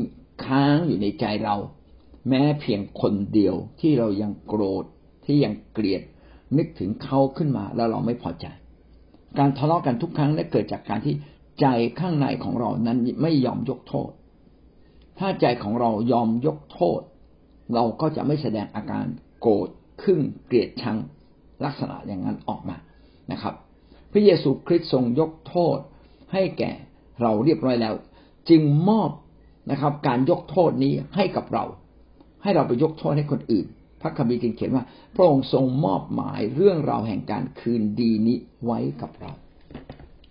[0.44, 1.56] ค้างอยู่ในใจเรา
[2.28, 4.85] แม้เพียงคนเดียวที่เรายังโกรธ
[5.24, 6.02] ที่ยังเกลียด
[6.56, 8.46] นึกถึงเขาขึ้นมาแล้วเราไม่พอใจ
[9.38, 11.14] การทะเลาะกันทุกครั้งนั้นเกิดจากการที่
[11.61, 11.66] ใจ
[12.01, 14.11] ข้างในของเรานั้นไม่ยอมยกโทษ
[15.19, 17.01] ถ้าใจของเรายอมยกโทษ
[17.75, 19.07] เราก็จะไม่แสดงอาการ
[19.40, 19.69] โกรธ
[20.03, 20.99] ขึ้นเกลียดชัง
[21.64, 22.77] ลักษณะอย่างนั้นออกมา
[23.33, 23.55] นะครับ
[24.12, 25.79] พระเยซูคริสต์ทรงยกโทษ
[26.33, 26.71] ให้แก่
[27.23, 27.95] เราเรียบร้อยแล้ว
[28.51, 29.11] จึงมอบ
[29.71, 31.64] นะครับ การยกโทษนี้ให้กับเรา
[32.43, 33.66] ให้เราไปยกโทษให้คนอื่น
[34.01, 34.85] พระคัมภีร์จึงเขียนว่า
[35.15, 39.33] พระองค์ทรงมอบหมายเรื่องราวแห่งการคืนดีนี้ไว้กับเรา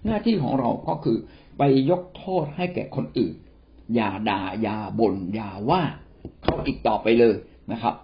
[0.05, 1.17] หน้าที่ของเราก็คือ
[1.57, 3.33] ไปยกโทษให้แก่คนอื่น
[3.95, 5.81] อย่าด่าอย่าบน่นอย่าว่า
[6.43, 7.35] เขาอีกต่อไปเลย
[7.71, 7.95] นะครับ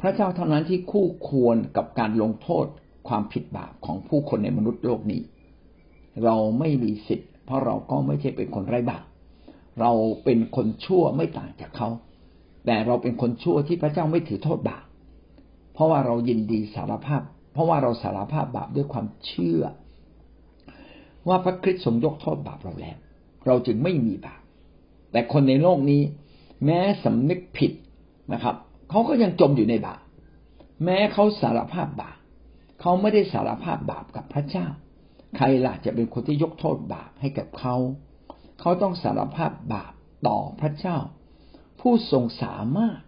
[0.00, 2.66] พระเจ้าเท่านั้นที่คู่ควรกับการลงโทษ
[3.08, 5.22] ความผิดบาปของผู้คนในมนุษย์โลกนี้
[6.24, 9.04] เราไม่มีสิทธิ์ เพราะเราก็ไม่ใช่เป็นคนไร้บาป
[9.80, 9.92] เรา
[10.24, 11.88] เป็นคนชั่วไม่ต่างจากเขา
[12.66, 14.84] แต่เราเป็นคนชั่วที่พระเจ้าไม่ถือโทษบาป
[15.74, 17.22] เพราะว่าเรายินดีสารภาพ
[17.52, 19.62] เพราะว่าเราสารภาพบาปด้วยความเชื่อ
[21.28, 22.96] ว่าพระคริสต์ทรงยกโทษบาปเราแล้ว
[23.46, 24.42] เราจึงไม่มีบาป
[25.12, 26.02] แต่คนในโลกนี้
[26.64, 27.72] แม้สำนึกผิด
[28.32, 28.56] นะครับ
[28.90, 30.00] เขาก็ยังจมอยู่ในบาป
[30.84, 32.16] แม้เขาสารภาพบาป
[32.80, 34.66] เขาไม่ได้สารภาพบาปกับพระเจ้า
[35.36, 37.76] ใครล่ะจะเป็นคนที่ยกโทษบาปให้กับเขา
[38.60, 39.92] เขาต้องสารภาพบาป
[40.26, 40.98] ต่อพระเจ้า
[41.82, 42.98] ผู้ทรงสามารถ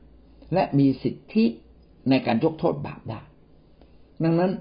[0.55, 1.45] และมีสิทธิ
[2.11, 3.21] ในการยกโทษบาปได้
[4.25, 4.53] ดังนั้น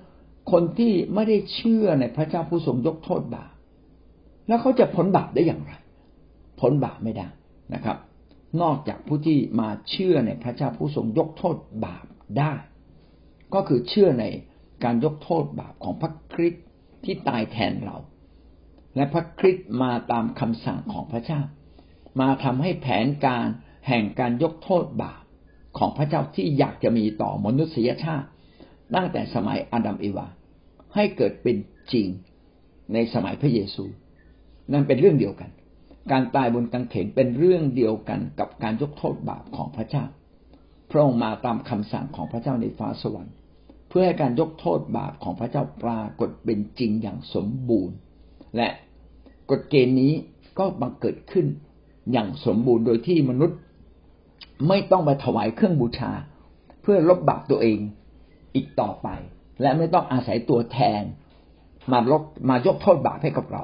[0.52, 3.54] คนที่ไม่ได้เชื่อในพระเจ้าผู้ทรงยกโทษบาป
[4.48, 5.74] แล้วเขาจะพ้นบาปได้อย่างไร
[6.60, 7.28] พ้นบาปไม่ได้
[7.74, 7.98] นะครับ
[8.62, 12.06] นอกจากผู้ที่มาเชื่อในพระเจ้าผู้ทรงยกโทษบาป
[12.40, 12.54] ได้
[13.54, 14.26] ก็คือเชื่อใน
[14.84, 16.66] การยกโทษบาปของพระคริสต์
[17.04, 17.98] ที่ตายแทนเรา
[18.96, 21.42] และพระคริสต์มาตามคำสั่งของพระเจ้า
[22.22, 23.48] มาทำให้แผนการ
[23.88, 25.24] แห่งการยกโทษบาป
[25.78, 28.28] ของพระเจ้าที่อยากจะมีต่อมนุษยชาติ
[28.96, 30.28] ตั้งแต่สมัยอาดัมเอวา
[30.96, 31.58] ให้เกิดเป็น
[31.94, 32.08] จริง
[32.94, 33.86] ในสมัยพระเยซู
[34.72, 35.50] นั่นเป็นเรื่องเดียวกัน
[36.12, 40.06] การตายบนกางเขนเป็นเรื่องเดียวกันกับการยกโทษบาปของพระเจ้า
[40.92, 43.36] พระองค์มาตามคำสั่งของพระเจ้าในฟ้าสวรรค์
[43.90, 47.96] เพื่อให้การยกโทษบาปของพระเจ้าปรากฏเป็นจริงอย่างสมบูรณ์
[48.58, 48.68] และ
[49.50, 50.14] กฎเกณฑ์นี้
[50.60, 51.46] ก็บังเกิดขึ้น
[52.12, 53.58] อย่างสมบูรณ์โดยที่มนุษย์
[54.68, 56.12] ไม่ต้องไปถวายเครื่องบูชา
[56.82, 57.80] เพื่อลบบาปตัวเอง
[58.56, 59.08] อีกต่อไป
[59.62, 61.04] และไม่ต้องอาศัยตัวแทน
[61.92, 63.64] มาลบมายกโทษบาปให้กับเรา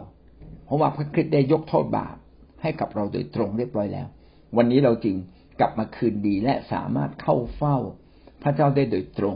[0.66, 2.16] เพราะว่าพระคริสต์ได้ยกโทษบาป
[2.62, 4.08] ให้กับเราโดยตรงเรียบร้อยแล้ว
[4.58, 5.16] วันนี้เราจึง
[5.60, 7.78] กลับมาคืนดีและสามารถเข้าเฝ้า
[8.44, 9.36] พระเจ้าได้โดยตรง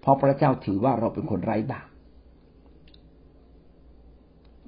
[0.00, 1.88] เพราะพระเจ้าถือว่าเราเป็นคนไร้บาป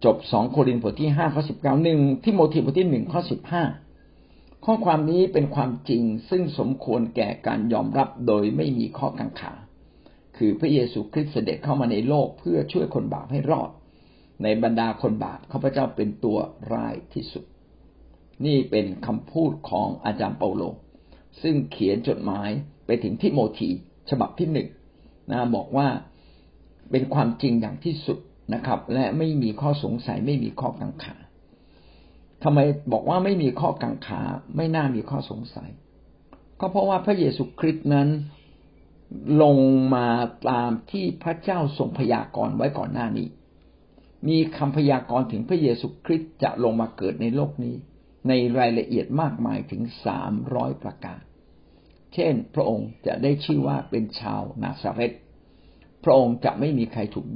[0.04, 3.62] จบสองโครินธ์บทที่ห้าข้อสิบเก้าหนึ่งที่โมทีบทที่หนึ่งข้อสิบห้า
[4.66, 9.52] ข้อความนี้เป็นความจริงซึ่งสมควรแก่การยอมรับโดยไม่มีข้อกังขา
[10.36, 13.70] คือพระเยซูคริสต์เสด็จเข้ามาในโลกเพื่อช่วยคนบาปให้รอด
[14.42, 16.38] ในบรรดาคนบาปข้าพเจ้าเป็นตัว
[16.72, 17.44] ร้ายที่สุด
[18.44, 20.62] นี่เป็นคำพูดของอาจารย์เปาโล
[21.42, 22.50] ซึ่งเขียนจดหมาย
[22.86, 23.70] ไปถึงทิโมธี
[24.10, 24.68] ฉบับที่หนึ่ง
[25.30, 25.88] นะบอกว่า
[26.90, 28.18] เป็นความจริงอย่างที่สุด
[28.54, 31.16] นะครับ และไม่มีข้อสงสัยไม่มีข้อกังขา
[32.44, 32.58] ทำไม
[32.92, 34.22] บอกว่าไม่มีข้อกังขา
[34.56, 35.70] ไม่น่ามีข้อสงสัย
[36.60, 38.08] ก็เพราะว่าพระเยซูคริสต์นั้น
[39.42, 39.58] ลง
[39.94, 40.08] มา
[40.50, 43.28] ตามที่พระเจ้าทรงพยากรณ์ไว้ก่อนหน้านี้
[44.28, 47.74] มีคำพยากรณ์ถึงพระเยซูคริสต์จะลงมาเกิดในโลกนี้
[48.28, 51.20] ในรายละเอียดมากมายถึงสามร้อยประการ
[52.14, 55.12] เช่น พระองค์จะได้ชื่อว่าเป็นชาวนาซาเรต
[56.04, 57.26] พระองค์จะไม่มีใครถูก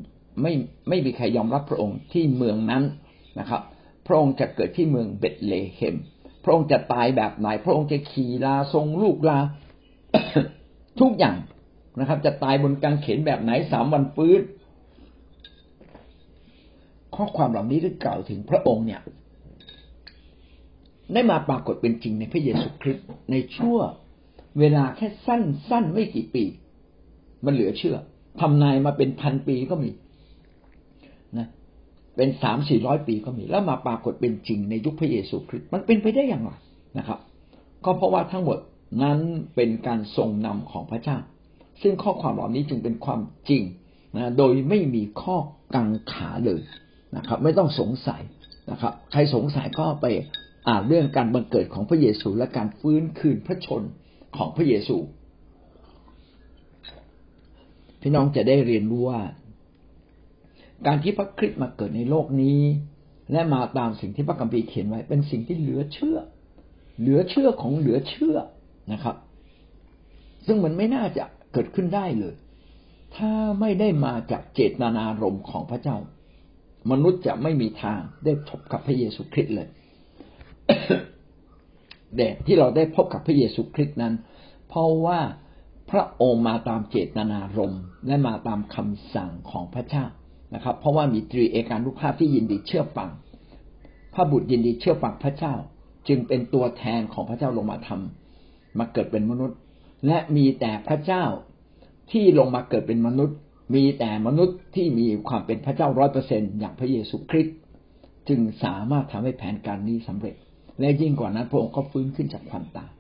[0.43, 0.53] ไม่
[0.89, 2.83] ไม่มีใครยอมรับพระองค์ที่เมืองนั้น
[3.41, 3.63] นะครับ
[4.07, 5.97] พระองค์จะเกิดที่เมืองเบตเลเฮม
[6.45, 9.39] พระองค์จะตายแบบไหน พระองค์จะขี่ลาทรงลูกลา
[11.01, 11.37] ทุกอย่าง
[11.99, 14.41] นะครับ จะตายบนกางเขนแบบไหนสามวันฟื้น
[17.15, 19.01] ข้อความเหล่านี้ได้กล่าวถึงพระองค์เนี่ย
[21.13, 23.79] ได้มาปรากฏเป็นจริงในพระเยซูคริสต์ในชั่ว
[24.59, 26.45] เวลาแค่สั้นสั้นไม่กี่ปี
[27.45, 27.97] มันเหลือเชื่อ
[28.41, 29.89] ทำนายมาเป็นพันปีก็มี
[32.17, 36.51] เป็นสามสี่ร้อยปีก็มี แล้วมาปรากฏเป็นจริงในยุคพระเยซูคริสต์มันเป็นไปได้อย่างไร
[36.99, 37.19] นะครับ
[37.85, 38.59] ก็เพราะว่าทั้งหมด
[39.03, 39.19] นั้น
[39.55, 41.19] เป็นการทรงนำของพระเจ้า
[41.83, 43.63] ซึ่งข้อความเหล่านี้จึงเป็นความจริง
[44.17, 45.37] นะโดยไม่มีข้อ
[45.75, 46.61] กังขาเลย
[47.17, 48.23] นะครับ ไม่ต้องสงสัย
[48.71, 50.07] นะครับ ใครสงสัยก็ไป
[50.69, 53.83] อ่านเรื่องการบังเกิดของพระเยซูและการฟื้นคืนพระชน
[54.37, 54.97] ของพระเยซู
[58.01, 59.21] พี่น้องจะได้เรียนรู้ว่า
[60.87, 62.61] การที่พระคริสต์มาเกิดในโลกนี้
[63.33, 66.19] และมาตามสิ่งที่พระกัมภีร์เขียนไว้ เป็นสิ่งที่เหลือเชื่อ
[67.01, 68.37] เหลือเชื่อของเหลือเชื่อ
[68.93, 69.17] นะครับ
[70.47, 72.35] ซึ่งมันไม่น่าจะเกิดขึ้นได้เลย
[73.17, 75.97] ถ้าไม่ได้มาจากเจตนารมณ์ของพระเจ้า
[76.91, 79.69] มนุษย์จะไม่มีทางได้พบกับพระเยซูคริสต์เลย
[82.17, 84.15] แต่ที่เราได้พบกับพระเยซูคริสต์นั้น
[84.69, 85.21] เพราะว่า
[85.91, 90.05] พระองค์มาตามเจตนารมณ์และมาตามคำสั่งของพระเจ้า
[90.55, 93.11] นะครับ เพราะว่ามีตรีเอการุภาพที่ยินดีเชื่อฟัง
[94.15, 95.55] พระบุตรยินดีเชื่อฟังพระเจ้า
[96.09, 99.59] จึงเป็นตัวแทนของพระเจ้าลงมาทำมาเกิดเป็นมนุษย์
[100.07, 101.25] และมีแต่พระเจ้า
[102.13, 103.37] ที่ลงมาเกิดเป็นมนุษย์
[103.75, 107.57] มีแต่มนุษย์ที่มีความเป็นพระเจ้าร้อยเปอร์เซ็นอย่างพระเยซูคริสต์
[108.29, 110.35] จึงสามารถทำให้แผนการนี้สำเร็จ
[110.81, 112.91] และยิ่งกว่านั้นพระองค์ก็ฟื้นขึ้นจากความตาย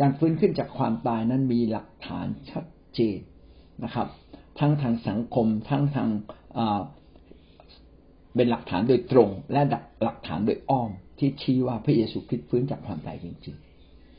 [0.00, 2.64] การฟื้นขึ้นจากความตายนั้นมีหลักฐานชัด
[2.94, 3.18] เจน
[3.84, 4.08] นะครับ
[4.58, 6.08] ทั้งทางสังคมทั้งทาง
[8.34, 9.62] เป็นหลักฐานโดยตรง และ
[10.02, 13.56] หลักฐานโดยอ้อม ที่ชี้ว่าพระเยซูคริสต์ฟื้นจากความตายจริง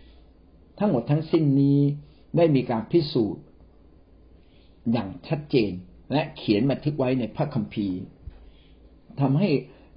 [0.08, 1.80] ๆ ทั้งหมดทั้งสิ้นนี้
[2.38, 3.44] ได้มีการพิสูจน์
[4.92, 5.72] อย่างชัดเจน
[6.14, 8.00] และเขียนบันทึกไว้ในพระคัมภีร์
[9.22, 9.50] ทำให้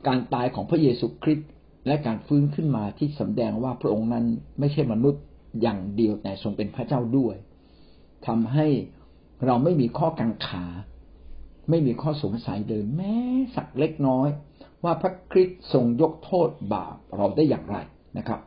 [0.06, 1.50] การตายของพระเยซูคริสต์
[1.86, 4.24] และการฟื้นขึ้นมาที่สำแดงว่าพระองค์นั้น
[4.58, 5.22] ไม่ใช่มนุษย์
[5.62, 7.36] อย่างเดียวแต่ทรงเป็นพระเจ้าด้วย
[8.26, 8.66] ทำให้
[9.46, 10.64] เราไม่มีข้อกังขา
[11.70, 13.16] ไม่มีข้อสงสัยเลยแม้
[13.56, 14.28] สักเล็กน้อย
[14.84, 17.76] ว่าพระคริสต์ทรงยกโทษบาปเราได้อย่างไร
[18.18, 18.40] นะครับ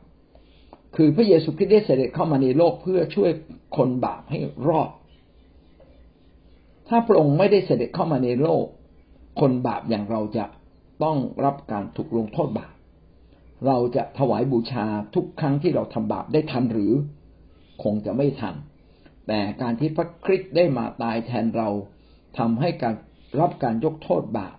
[0.96, 3.32] คือพระเยซูคริสต์ได้เสด็จเข้ามาในโลกเพื่อช่วย
[3.78, 4.90] คนบาปให้รอด
[6.88, 8.66] ถ้าพระองค์ไม่ได้เสด็จเข้ามาในโลก
[9.40, 10.46] คนบาปอย่างเราจะ
[11.04, 12.74] ต้องรับการถูกลงโทษบาป
[13.68, 16.94] เราจะถวายบูชาทุกครั้งที่เราทำบาปได้ทันหรือ
[17.84, 18.56] คงจะไม่ทัน
[19.28, 21.70] แต่การที่พระคริสต์ได้มาตายแทนเรา
[22.38, 22.96] ทำให้การ
[23.40, 24.56] รับการยกโทษบาป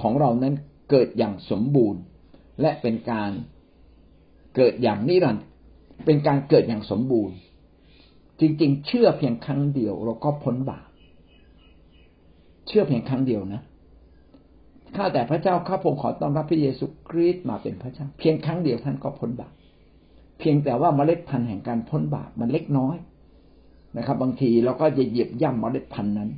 [0.00, 0.54] ของเรานั้น
[0.90, 2.00] เกิดอย่างสมบูรณ์
[2.60, 3.30] และเป็นการ
[4.56, 5.44] เกิดอย่างนิรันดร์
[6.04, 7.36] เป็นการเกิดอย่างสมบูรณ์
[8.40, 10.88] จริงๆ เชื่อเพียงครั้งเดียว เราก็พ้นบาป
[12.66, 13.62] เชื่อเพียงครั้งเดียวนะ
[14.96, 19.52] ข้าแต่พระเจ้าข้าพงขอต้อนรับพระเยซูคริสต์มาเป็นพระเจ้า เพียงครั้งเดียวท่านก็พ้นบาป
[20.38, 22.96] เพียงแต่ว่าเมล็ดพันธุ์แห่งการพ้นบาปมันเล็กน้อย
[23.96, 26.30] นะครับ บางทีเราก็จะเหยียบย่ำเมล็ดพันธุ์นั้น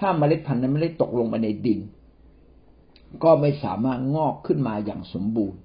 [0.00, 1.80] ถ้าเมล็ดพันธุ์นั้นไม่ได้ตกลงไปในดิน
[3.24, 5.58] ก็ไม่สามารถงอกขึ้นมาอย่างสมบูรณ์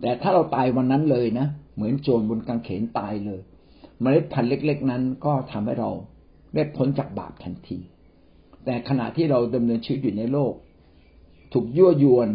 [0.00, 3.40] แต่ถ้าเราตายวันนั้นเลยนะ เหมือนโจรบนกางเขนตายเลย
[4.00, 5.90] เมล็ดพันธุ์เล็ก ๆ นั้นก็ทำให้เรา
[6.54, 7.78] ได้พ้นจากบาปทันที
[8.64, 10.52] แต่ขณะที่เราดำเนินชีวิตอยู่ในโลก
[11.52, 12.28] ถูกยั่วยวน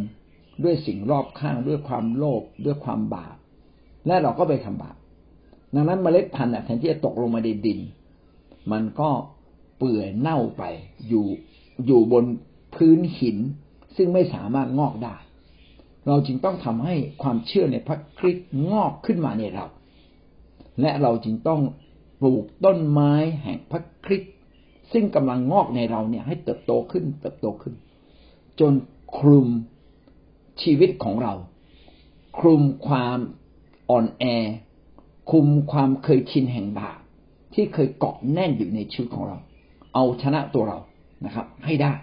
[0.64, 3.36] ด้วยสิ่งรอบข้างด้วยความโลภด้วยความบาป
[4.08, 4.96] และเราก็ไปทำบาป
[5.76, 7.80] ดังนั้นเมล็ดพันธุ์แทนที่จะตกลงมาในดิน
[8.72, 9.10] มันก็
[9.86, 10.64] เปื่อยเน่าไป
[11.08, 11.28] อยู่
[11.86, 12.26] อยู่บน
[12.76, 13.38] พื้นหิน
[13.96, 15.16] ซึ่งไม่สามารถงอกได้
[16.08, 19.66] เราจึงต้องทำให้ความเชื่อในพระคริสต์งอกขึ้นมาในเรา
[20.82, 21.62] และเราจึงต้อง
[22.20, 24.34] ปลูกต้นไม้แห่งพระคริสต์
[24.94, 27.74] ซึ่งกำลังงอกในเราเนี่ยให้เติบโตขึ้นเติบโตขึ้น
[28.60, 28.74] จน
[29.18, 29.48] คลุม
[30.62, 31.34] ชีวิตของเรา
[32.40, 33.18] คลุมความ
[33.90, 34.26] อ่อนแอ
[35.32, 37.00] คุมความเคยชินแห่งบาป
[37.54, 39.38] ที่เคยเกาะแน่นอยู่ในชีวิตของเรา
[39.94, 40.80] เอาชนะตัวเรา
[41.26, 41.94] นะครับ ให้ได้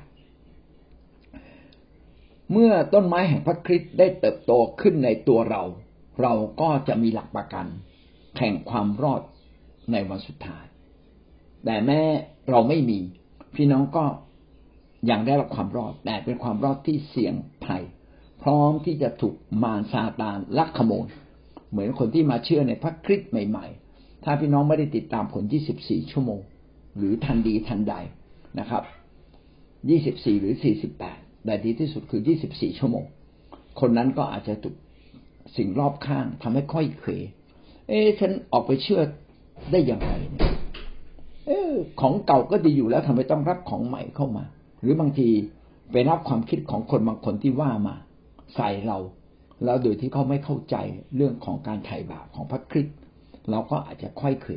[2.53, 5.63] เมื่อต้นไม้แห่งพระคริสต์ได้เติบโตขึ้นในตัวเรา
[6.23, 7.67] เราก็จะมีหลักประกัน
[8.39, 9.23] แห่งความรอด
[9.93, 10.65] ในวันสุดท้าย
[11.65, 12.01] แต่แม้
[12.51, 12.99] เราไม่มี
[13.55, 14.05] พี่น้องก็
[15.11, 17.83] ยังได้รับความรอด แต่เป็นความรอดที่เสี่ยงภัย
[18.43, 21.07] พร้อมที่จะถูกมารซาตานลักขโมย
[21.71, 25.43] เหมือนคนที่มาเชื่อในพระคริสต์ใหม่ ๆ ถ้าพี่น้องไม่ได้ติดตามผล
[25.79, 26.41] 24 ชั่วโมง
[26.97, 27.95] หรือทันดีทันใด
[28.59, 28.83] นะครับ
[29.63, 30.55] 24หรือ
[31.01, 33.05] 48แต่ดีที่สุดคือ24ชั่วโมง
[33.81, 34.75] คนนั้นก็อาจจะถูก
[35.57, 37.11] สิ่งรอบข้างทำให้ค่อยเขว
[37.89, 39.01] เอ๊ะฉันออกไปเชื่อ
[39.71, 40.13] ได้อย่างไร
[41.47, 44.45] เออของเก่าก็ดีอยู่แล้วทำไมต้องรับของใหม่เข้ามา
[44.81, 45.29] หรือบางที
[45.93, 47.95] ไปรับความคิดของคนบางคนที่ว่ามา
[48.57, 48.99] ใส่เรา
[49.65, 50.77] แล้วโดยที่เขาไม่เข้าใจ
[51.17, 52.97] เรื่องของการไถ่บาปของพระคริสต์
[53.51, 54.53] เราก็อาจจะค่อยเขว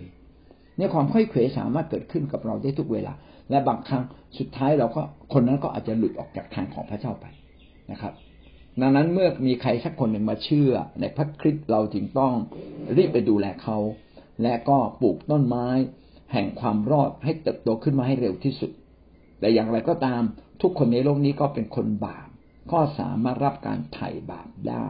[0.78, 3.14] เนี่ยความค่อยเขวสามารถเกิดขึ้นกับเราได้ทุกเวลา
[3.50, 4.04] และบางครั้ง
[4.38, 5.02] สุดท้ายเราก็
[5.34, 7.26] คนนั้นก็อาจจะหลุดออกจากทางของพระเจ้าไป
[7.92, 8.14] นะครับ
[8.82, 12.34] ดังนั้นเมื่อมีใครสักคนหนึ่งมาเชื่อ ในพระคริสต์เราจึงต้อง
[12.98, 13.78] รีบไปดูแลเขา
[14.44, 15.68] และก็ปลูกต้นไม้
[16.34, 18.72] แห่งความรอดให้เติบโตขึ้นมาให้เร็วที่สุด
[19.40, 20.22] แต่อย่างไรก็ตาม
[20.62, 22.28] ทุกคนในโลกนี้ก็เป็นคนบาป
[22.72, 24.88] ก็สามารถรับการไถ่บาปได้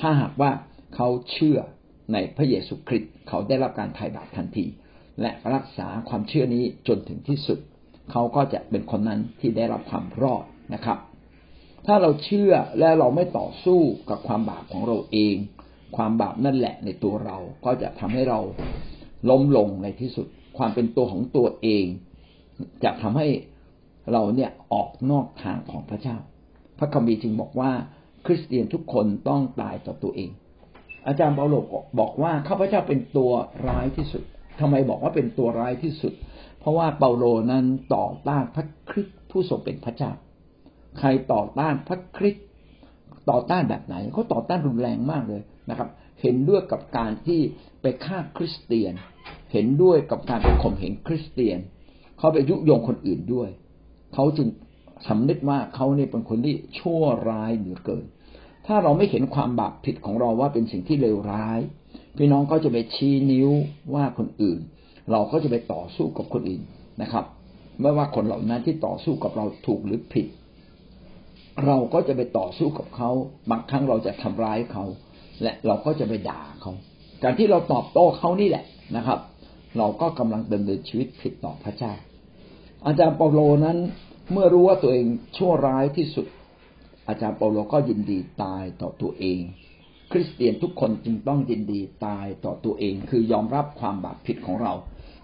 [0.00, 0.50] ถ้าหากว่า
[0.94, 1.58] เขาเชื่อ
[2.12, 4.66] ในพระเยซูคริสต์เขาได้รับการไถ่บาปทันที
[5.20, 7.58] และรักษาความเชื่อนี้จนถึงที่สุด
[8.10, 10.98] เขาก็จะเป็นคนนั้นที่ได้รับความรอดนะครับ
[11.86, 15.36] ถ้าเราเชื่อและเราไม่ต่อสู้กับความบาปของเราเอง
[15.96, 18.40] ความบาปนั่นแหละในตัวเราก็จะทำให้เรา
[19.30, 20.26] ล้มลงในที่สุด
[20.58, 21.84] ความเป็นตัวของตัวเอง
[22.84, 23.28] จะทำให้
[24.12, 26.16] เราเนี่ยออกนอกทางของพระเจ้า
[26.78, 27.72] พระคัมภีร์จึงบอกว่า
[28.26, 30.30] คริสเตียนทุกคนต้องตายต่อตัวเอง
[31.06, 31.54] อาจารย์เปาโล
[32.00, 33.32] บอกว่าข้าพเจ้าเป็นตัว
[33.68, 34.22] ร้ายที่สุด
[34.60, 36.12] ทำไมบอกว่าเป็นตัวร้ายที่สุด
[36.60, 37.64] เพราะว่าเปาโลนั้น
[37.94, 40.10] ต่อต้านพระคริสต์ผู้ทรงเป็นพระเจ้า
[40.98, 42.44] ใครต่อต้านพระคริสต์
[43.30, 45.88] ต่อต้านแบบไหนเขาต่อต้านรุนแรงมากเลยนะครับ
[46.22, 47.40] เห็นด้วยกับการที่
[47.82, 48.92] ไปฆ่าคริสเตียน
[49.52, 51.58] เห็นด้วยกับการไปข่มเหงคริสเตียน
[52.18, 53.48] เขาไปยุยงคนอื่นด้วย
[54.14, 54.48] เขาจึง
[55.08, 58.04] สำนึกว่าเขาเนี่ยเป็นคนที่ชั่วร้ายเหลือเกิน
[58.66, 61.58] ถ้าเราไม่เห็นความบาปผิดของเราว่าเป็นสิ่งที่เลวร้าย
[62.16, 63.50] พี่น้องก็จะไปชี้นิ้ว
[63.94, 64.60] ว่าคนอื่น
[65.10, 66.62] เราก็จะไปต่อสู้กับคนอื่น
[67.02, 67.24] นะครับ
[67.80, 70.26] ไม่ว่าคนเหล่านั้นที่ต่อสู้กับเราถูกหรือผิด
[71.66, 73.10] เราก็จะไปต่อสู้กับเขา
[73.50, 74.84] บางครั้งเราจะทำร้ายเขา
[75.42, 76.72] และเราก็จะไปด่าเขา
[77.22, 78.64] การที่เราตอบโต้เขานี่แหละ
[78.96, 79.18] นะครับ
[79.78, 81.92] เราก็กำลังดำเนินชีวิตผิดต่อพระเจ้า
[82.86, 83.78] อาจารย์เปาโลนั้น
[84.32, 86.26] เมื่อรู้ว่าตัวเองชั่วร้ายที่สุด
[87.08, 89.40] อาจารย์เปาโลก็ยินดีตายต่อตัวเอง
[90.12, 94.72] คริสเตียนทุกคนจึงต้องยินดีตายต่อตัวเอง คือยอมรับความบาปผิดของเรา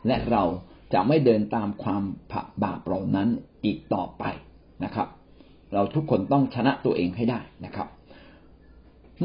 [0.06, 0.44] และเรา
[0.92, 2.02] จะไม่เดินตามความ
[2.64, 3.28] บาปเหล่านั้น
[3.64, 4.24] อีกต่อไป
[4.84, 5.08] นะครับ
[5.74, 7.88] เราทุกคนต้องชนะตัวเองให้ได้นะครับ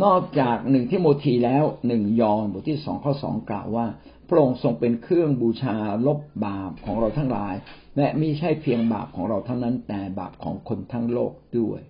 [0.03, 3.87] นอกจากหนึ่งที่โมทีแล้วหนึ่งยอห์นบทที่สองข้อสองกล่าวว่า
[4.27, 5.75] พระองค์ทรงเป็นเครื่องบูชา
[6.07, 7.55] ลบบาปของเราทั้งหลาย
[7.97, 11.81] และไม่ใช่เพียงบาปของเราเท่านั้นแต่บาปของคนทั้งโลกด้วย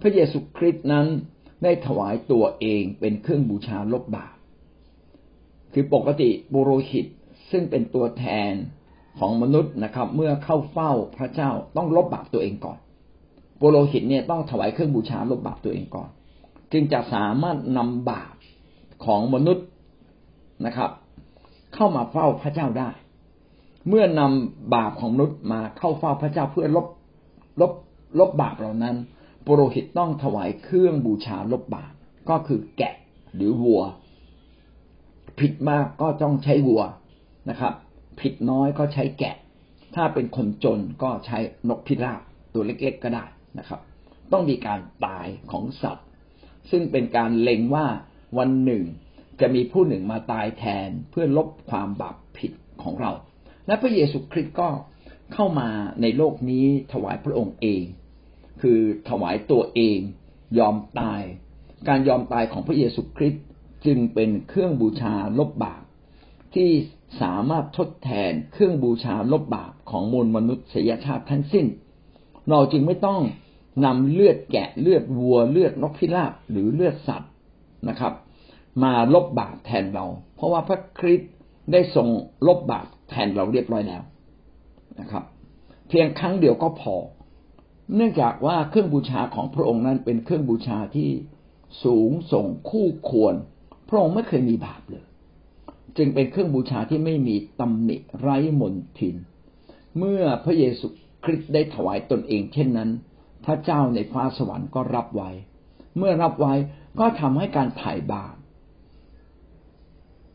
[0.00, 1.06] พระเยซูคริสต์นั้น
[1.62, 4.36] ได้ถวายตัวเองเป็นเครื่องบูชาลบบาป
[5.72, 7.06] คือปกติบุโรหิต
[7.50, 8.52] ซึ่งเป็นตัวแทน
[9.18, 12.78] ของมนุษย์นะครับ เมื่อเข้าเฝ้าพระเจ้าต้องลบบาปตัวเองก่อน
[13.60, 16.08] บุโรหิตเนี่ยต้องถวายเครื่องบูชาลบบาปตัวเองก่อน
[16.72, 18.34] จึงจะสามารถนำบาป
[19.04, 19.66] ของมนุษย์
[20.66, 20.90] นะครับ
[21.74, 22.90] เข้ามาเฝ้าพระเจ้าได้
[23.88, 26.86] เมื่อนำบาปของมนุษย์มาเข้าเฝ้าพระเจ้าเพื่อลบ
[27.60, 27.72] ลบ
[28.18, 28.96] ลบบาปเหล่านั้น
[29.46, 31.92] ปุโรหิตต้องถวายเครื่องบูชาลบบาป
[32.30, 32.94] ก็คือแกะ
[33.34, 33.82] หรือวัว
[35.38, 36.82] ผิดมากก็ต้องใช้วัว
[37.50, 37.74] นะครับ
[38.20, 39.36] ผิดน้อยก็ใช้แกะ
[39.94, 42.20] ถ้าเป็นคนจนก็ใช้นกพิราบ
[42.54, 43.24] ตัวเล็กๆก็ได้
[43.58, 43.80] นะครับ
[44.32, 46.06] ต้องมีการตายของสัตว์
[46.70, 47.86] ซึ่งเป็นการเล็งว่า
[48.38, 48.84] วันหนึ่ง
[49.40, 52.52] จะมีผู้หนึ่งมาตายแทนเพื่อลบความบาปผิด
[52.82, 53.10] ของเรา
[53.66, 54.68] และพระเยซูคริสต์ก็
[55.32, 55.68] เข้ามา
[56.02, 57.82] ในโลกนี้ถวายพระองค์เอง
[58.62, 59.98] คือถวายตัวเอง
[60.58, 61.22] ยอมตาย
[61.88, 63.44] การยอมตายของพระเยซูคริสต์
[63.86, 65.82] จึงเป็นเครื่องบูชาลบบาป
[66.54, 66.70] ที่
[67.22, 71.66] สามารถทดแทนเครื่องบูชาลบบาปของมวลมนุษยชาติทั้งสิ้น
[72.50, 73.20] เราจึงไม่ต้อง
[73.84, 77.32] นำเลือดแกะเลือดวัวเลือดนกพิราบหรือเลือดสัตว์
[77.88, 78.12] นะครับ
[78.82, 81.32] มาลบบาปแทนเรา เพราะว่าพระคริสต์
[81.72, 82.08] ได้ทรง
[82.46, 84.02] ลบบาปแทนเราเรียบร้อยแล้ว
[85.00, 85.24] นะครับ
[85.88, 86.94] เพียงครั้งเดียวก็พอ
[87.94, 91.10] เนื่องจากว่าเครื่องบูชาของพระองค์นั้นเป็นเครื่องบูชาที่
[91.84, 93.34] สูงส่งคู่ควร
[93.88, 95.04] พระองค์ไม่เคยมีบาปเลย
[95.96, 99.16] จึงเป็นเครื่องบูชาที่ไม่มีตำหนิไร้มนทิน
[99.98, 100.86] เมื่อพระเยซู
[101.24, 102.90] คริสต์ได้ถวายตนเองเช่นนั้น
[103.44, 105.30] พระเจ้าในฟ้าสวรรค์ก็รับไว้
[105.96, 106.54] เมื่อรับไว้
[107.00, 108.34] ก็ทำให้การถ่ายบาป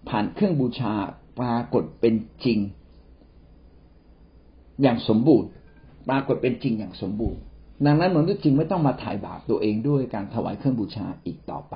[0.10, 0.94] ผ่านเครื่องบูชา
[1.40, 2.60] ปรากฏเป็นจริง
[4.82, 5.50] อย่างสมบูรณ์
[6.10, 7.42] ปรากฏเป็นจริงอย่างสมบูรณ์
[7.86, 11.76] ดังนั้นมนุษย์จึงไม่ต้องมาถ่ายบาปตัวเองด้วยการถวายเครื่องบูชาอีกต่อไป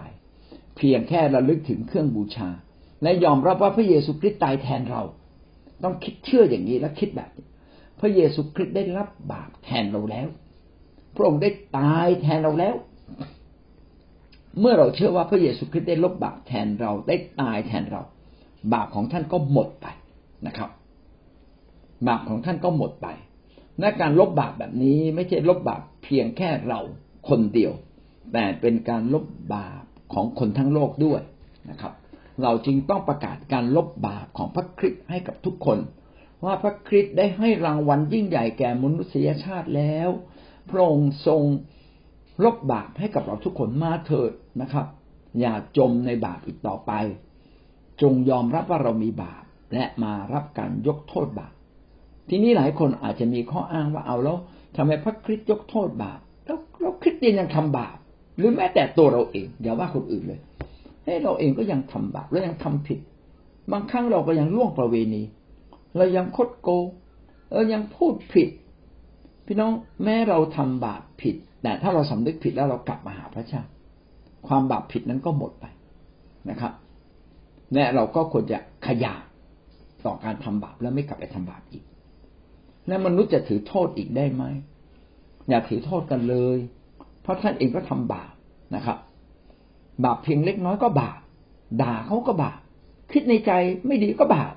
[0.78, 2.50] เพียงแค่ระลึกถึงเครื่องบูชา
[3.04, 5.02] และยอมรับว่าพระเยซูคริสต์ตายแทนเรา
[5.84, 7.48] ต้องคิดเชื่ออย่างนี้และคิดแบบนี้
[8.00, 10.28] พระเยซูคริสต์ได้รับบาปแทนเราแล้ว
[11.16, 12.76] พระองค์ได้ตายแทนเราแล้ว
[14.60, 18.02] เมื่อเราเชื่อว่าพระเยซูคริสต์ได้ลบบาปแทนเราได้ตายแทนเรา
[18.74, 19.88] บาปของท่านก็หมดไป
[20.48, 20.70] นะครับ
[22.08, 23.08] บาปของท่านก็หมดไป
[23.82, 26.80] และการลบบาปแบบนี้ไม่ใช่ลบบาปเพียงแค่เรา
[27.30, 27.74] คนเดียว
[28.34, 31.22] แต่เป็นการลบบาปของคนทั้งโลกด้วย
[31.70, 31.94] นะครับ
[32.44, 35.80] เราจึงต้องประกาศการลบบาปของพระคริสต์ให้กับทุกคน
[36.44, 40.10] ว่าพระคริสต์ได้ให้รางวัลยิ่งใหญ่แก่มนุษยชาติแล้ว
[40.70, 41.44] พระองค์ทรง
[42.44, 44.88] ลบบาปให้กับเราทุกคนมาเถิดนะครับ
[45.40, 46.92] อย่าจมในบาปอีกต่อไป
[48.02, 51.54] จงยอมรับว่าเรามีบาปและมารับการยกโทษบาป
[52.30, 54.38] ทีนี้หลายคนอาจจะมีข้ออ้างว่าเอาแล้ว
[54.76, 57.98] ทำไมพระคริสต์ยกโทษบาปแล้วเราคริสเตียนยังทำบาป
[58.38, 60.40] หรือแม้แต่ตัวเราเองอย่าว่าคนอื่นเลย
[61.06, 63.00] ให้เราเองก็ยังทำบาปแล้วยังทำผิด
[63.72, 65.22] บางครั้งเราก็ยังล่วงประเวณี
[65.98, 66.70] เรายังคดโก
[67.52, 68.50] เออยังพูดผิด
[69.46, 69.72] พี่น้อง
[70.04, 73.62] แม้เราทำบาปผิดแต่ถ้าเราสำนึกผิดแล้วเรากลับมาหาพระเจ้า
[74.48, 75.66] ความบาปผิดนั้นก็หมดไป
[76.50, 76.72] นะครับ
[77.74, 78.58] และเราก็ควรจะ
[78.88, 79.16] ขยา
[80.06, 81.84] ต่อการทำบาปแล้วไม่กลับไปทำบาปอีก
[82.88, 84.44] และมนุษย์จะถือโทษอีกได้ไหม
[85.50, 86.58] อย่าถือโทษกันเลย
[87.22, 88.34] เพราะท่านเองก็ทำบาป
[88.76, 88.98] นะครับ
[90.06, 91.20] บาปเพียงเล็กน้อยก็บาป
[91.82, 92.60] ด่าเขาก็บาป
[93.12, 93.52] คิดในใจ
[93.88, 94.54] ไม่ดีก็บาป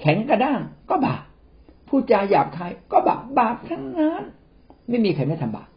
[0.00, 1.22] แข็งกระด้างก็บาป
[1.88, 4.22] พูดจาหยาบคายก็บาปบาปทั้งนั้น
[4.88, 5.68] ไม่มีใครไม่ทำบาป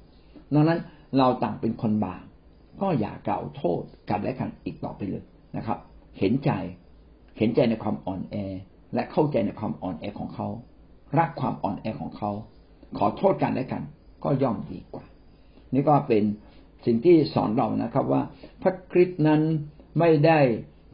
[0.53, 0.80] ดังนั้น
[1.17, 2.24] เราต่างเป็นคนบาป
[2.82, 5.24] ก็อย่ากล่าวโทษกันและกันอีกต่อไปเลย
[5.57, 5.78] นะครับ
[6.19, 6.51] เห็นใจ
[7.38, 8.36] เห็นใจในความอ่อนแอ
[8.93, 10.47] และเข้าใจในความอ่อนแอของเขา
[11.20, 12.32] รักความอ่อนแอของเขา
[12.97, 13.82] ขอโทษกันและกัน
[14.24, 15.03] ก็ย่อมดีกว่า
[15.74, 16.24] นี่ก็เป็น
[16.86, 18.22] สิ่งที่สอนเรานะครับ ว่า
[18.61, 19.41] พระคริสต์นั้น
[19.99, 20.39] ไม่ได้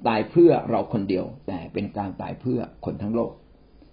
[0.08, 3.32] ตายเพื่อเราคนเดียว แต่เป็นการตายเพื่อคนทั้งโลก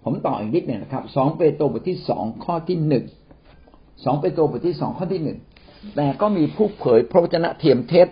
[0.03, 3.05] ผมต่ออีกนิดหนึ่งนะครับสองเปโตรบทที่สองข้อที่หนึ่ง
[4.05, 5.39] สองเปโตรบทที่สองข้อที่หนึ่ง
[5.95, 8.07] แต่ก็มีผู้เผยพระวจนะเทียมเท็จ